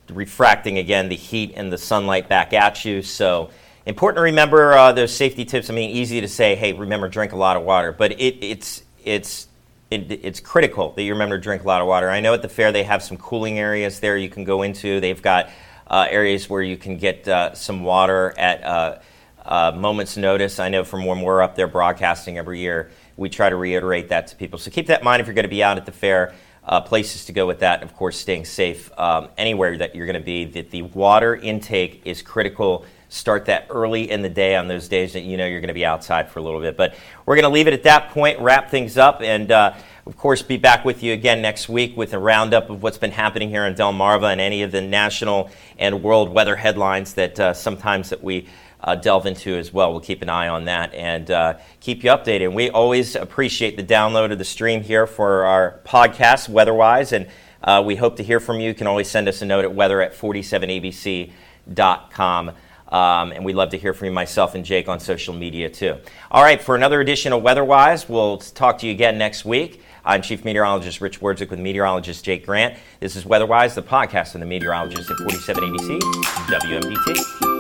refracting 0.10 0.78
again 0.78 1.10
the 1.10 1.16
heat 1.16 1.54
and 1.56 1.72
the 1.72 1.78
sunlight 1.78 2.28
back 2.28 2.54
at 2.54 2.84
you. 2.86 3.04
So 3.04 3.52
important 3.86 4.18
to 4.18 4.24
remember 4.24 4.74
uh, 4.74 4.92
those 4.94 5.16
safety 5.16 5.46
tips. 5.46 5.70
I 5.70 5.74
mean, 5.74 5.92
easy 5.92 6.22
to 6.22 6.28
say, 6.28 6.56
hey, 6.56 6.74
remember 6.74 7.08
drink 7.08 7.32
a 7.32 7.38
lot 7.38 7.56
of 7.56 7.64
water, 7.64 7.92
but 7.92 8.14
it, 8.14 8.44
it's 8.44 8.84
it's 9.04 9.48
it, 9.92 10.12
it's 10.12 10.40
critical 10.40 10.92
that 10.94 11.04
you 11.04 11.14
remember 11.14 11.38
to 11.38 11.42
drink 11.42 11.64
a 11.64 11.68
lot 11.68 11.82
of 11.82 11.88
water. 11.88 12.10
I 12.10 12.20
know 12.20 12.34
at 12.34 12.42
the 12.42 12.50
fair 12.50 12.72
they 12.72 12.84
have 12.84 13.04
some 13.04 13.18
cooling 13.18 13.60
areas 13.60 14.00
there 14.00 14.18
you 14.18 14.30
can 14.30 14.44
go 14.44 14.64
into. 14.64 15.00
They've 15.00 15.22
got 15.22 15.50
uh, 15.88 16.08
areas 16.10 16.50
where 16.50 16.62
you 16.62 16.78
can 16.78 16.98
get 16.98 17.28
uh, 17.28 17.54
some 17.54 17.84
water 17.84 18.34
at 18.38 18.64
uh, 18.64 19.00
uh, 19.46 19.72
moments' 19.76 20.18
notice. 20.18 20.60
I 20.60 20.70
know 20.70 20.84
from 20.84 21.06
when 21.06 21.22
we're 21.22 21.42
up 21.42 21.56
there 21.56 21.68
broadcasting 21.68 22.38
every 22.38 22.60
year, 22.60 22.92
we 23.18 23.30
try 23.30 23.50
to 23.50 23.56
reiterate 23.56 24.10
that 24.10 24.28
to 24.28 24.36
people. 24.36 24.60
So 24.60 24.72
keep 24.72 24.88
that 24.88 25.02
in 25.02 25.06
mind 25.06 25.22
if 25.22 25.28
you're 25.28 25.36
going 25.36 25.44
to 25.44 25.50
be 25.50 25.64
out 25.64 25.78
at 25.78 25.86
the 25.86 25.92
fair. 25.92 26.34
Uh, 26.68 26.82
places 26.82 27.26
to 27.26 27.32
go 27.32 27.46
with 27.46 27.60
that, 27.60 27.84
of 27.84 27.96
course, 27.96 28.18
staying 28.18 28.44
safe 28.44 28.92
um, 28.98 29.30
anywhere 29.38 29.78
that 29.78 29.94
you're 29.94 30.08
going 30.08 30.20
to 30.20 30.26
be. 30.26 30.46
That 30.46 30.72
the 30.72 30.82
water 30.82 31.36
intake 31.36 32.02
is 32.06 32.24
critical. 32.24 32.88
Start 33.10 33.46
that 33.46 33.68
early 33.70 34.10
in 34.10 34.22
the 34.22 34.30
day 34.30 34.56
on 34.56 34.68
those 34.68 34.88
days 34.88 35.14
that 35.14 35.22
you 35.22 35.38
know 35.38 35.46
you're 35.46 35.62
going 35.62 35.70
to 35.70 35.74
be 35.74 35.86
outside 35.86 36.30
for 36.30 36.40
a 36.40 36.42
little 36.42 36.62
bit. 36.62 36.76
But 36.76 36.96
we're 37.26 37.36
going 37.36 37.44
to 37.44 37.50
leave 37.50 37.68
it 37.68 37.74
at 37.74 37.84
that 37.84 38.10
point, 38.10 38.40
wrap 38.40 38.70
things 38.70 38.98
up, 38.98 39.22
and 39.22 39.52
uh, 39.52 39.74
of 40.06 40.18
course, 40.18 40.44
be 40.44 40.58
back 40.58 40.86
with 40.86 41.02
you 41.02 41.14
again 41.14 41.42
next 41.42 41.68
week 41.68 41.98
with 41.98 42.14
a 42.14 42.20
roundup 42.20 42.70
of 42.70 42.84
what's 42.84 43.00
been 43.00 43.12
happening 43.12 43.50
here 43.50 43.66
in 43.66 43.74
Delmarva 43.74 44.32
and 44.32 44.40
any 44.40 44.62
of 44.62 44.72
the 44.72 44.82
national 44.82 45.50
and 45.80 46.04
world 46.04 46.30
weather 46.30 46.56
headlines 46.56 47.16
that 47.16 47.40
uh, 47.40 47.54
sometimes 47.54 48.12
that 48.12 48.24
we 48.24 48.48
uh, 48.82 48.94
delve 48.96 49.26
into 49.26 49.58
as 49.58 49.74
well. 49.74 49.92
We'll 49.92 50.02
keep 50.02 50.22
an 50.22 50.30
eye 50.30 50.48
on 50.48 50.66
that 50.66 50.94
and 50.94 51.32
uh, 51.32 51.56
keep 51.80 52.04
you 52.04 52.12
updated. 52.12 52.44
And 52.44 52.54
we 52.54 52.70
always 52.70 53.16
appreciate 53.16 53.78
the 53.78 53.84
download 53.84 54.32
of 54.32 54.38
the 54.38 54.46
stream 54.46 54.84
here 54.84 55.08
for 55.08 55.46
our 55.46 55.80
podcast, 55.86 56.50
Weatherwise, 56.50 57.12
and 57.12 57.26
uh, 57.64 57.82
we 57.84 57.96
hope 57.96 58.18
to 58.18 58.24
hear 58.24 58.40
from 58.40 58.60
you. 58.60 58.68
You 58.68 58.76
can 58.76 58.86
always 58.86 59.10
send 59.10 59.28
us 59.28 59.42
a 59.42 59.46
note 59.46 59.66
at 59.66 59.74
weather 59.74 60.02
at 60.02 60.14
47abc.com. 60.14 62.52
Um, 62.96 63.34
and 63.34 63.44
we'd 63.44 63.56
love 63.56 63.72
to 63.72 63.78
hear 63.78 63.94
from 63.94 64.06
you, 64.06 64.14
myself 64.14 64.56
and 64.56 64.64
Jake, 64.64 64.88
on 64.88 65.02
social 65.02 65.34
media 65.34 65.70
too. 65.70 65.98
All 66.32 66.42
right, 66.42 66.62
for 66.62 66.76
another 66.78 67.02
edition 67.02 67.34
of 67.34 67.44
Weatherwise, 67.44 68.08
we'll 68.08 68.38
talk 68.38 68.78
to 68.80 68.86
you 68.86 68.94
again 68.94 69.18
next 69.18 69.44
week. 69.44 69.82
I'm 70.06 70.22
Chief 70.22 70.46
Meteorologist 70.46 71.02
Rich 71.02 71.20
Wirdzek 71.20 71.50
with 71.50 71.60
meteorologist 71.60 72.24
Jake 72.24 72.46
Grant. 72.46 72.78
This 73.02 73.18
is 73.18 73.26
Weatherwise, 73.26 73.76
the 73.76 73.84
podcast 73.84 74.34
of 74.36 74.40
the 74.40 74.46
meteorologist 74.46 75.12
at 75.12 75.18
47ABC 75.18 76.00
WMDT. 76.48 77.55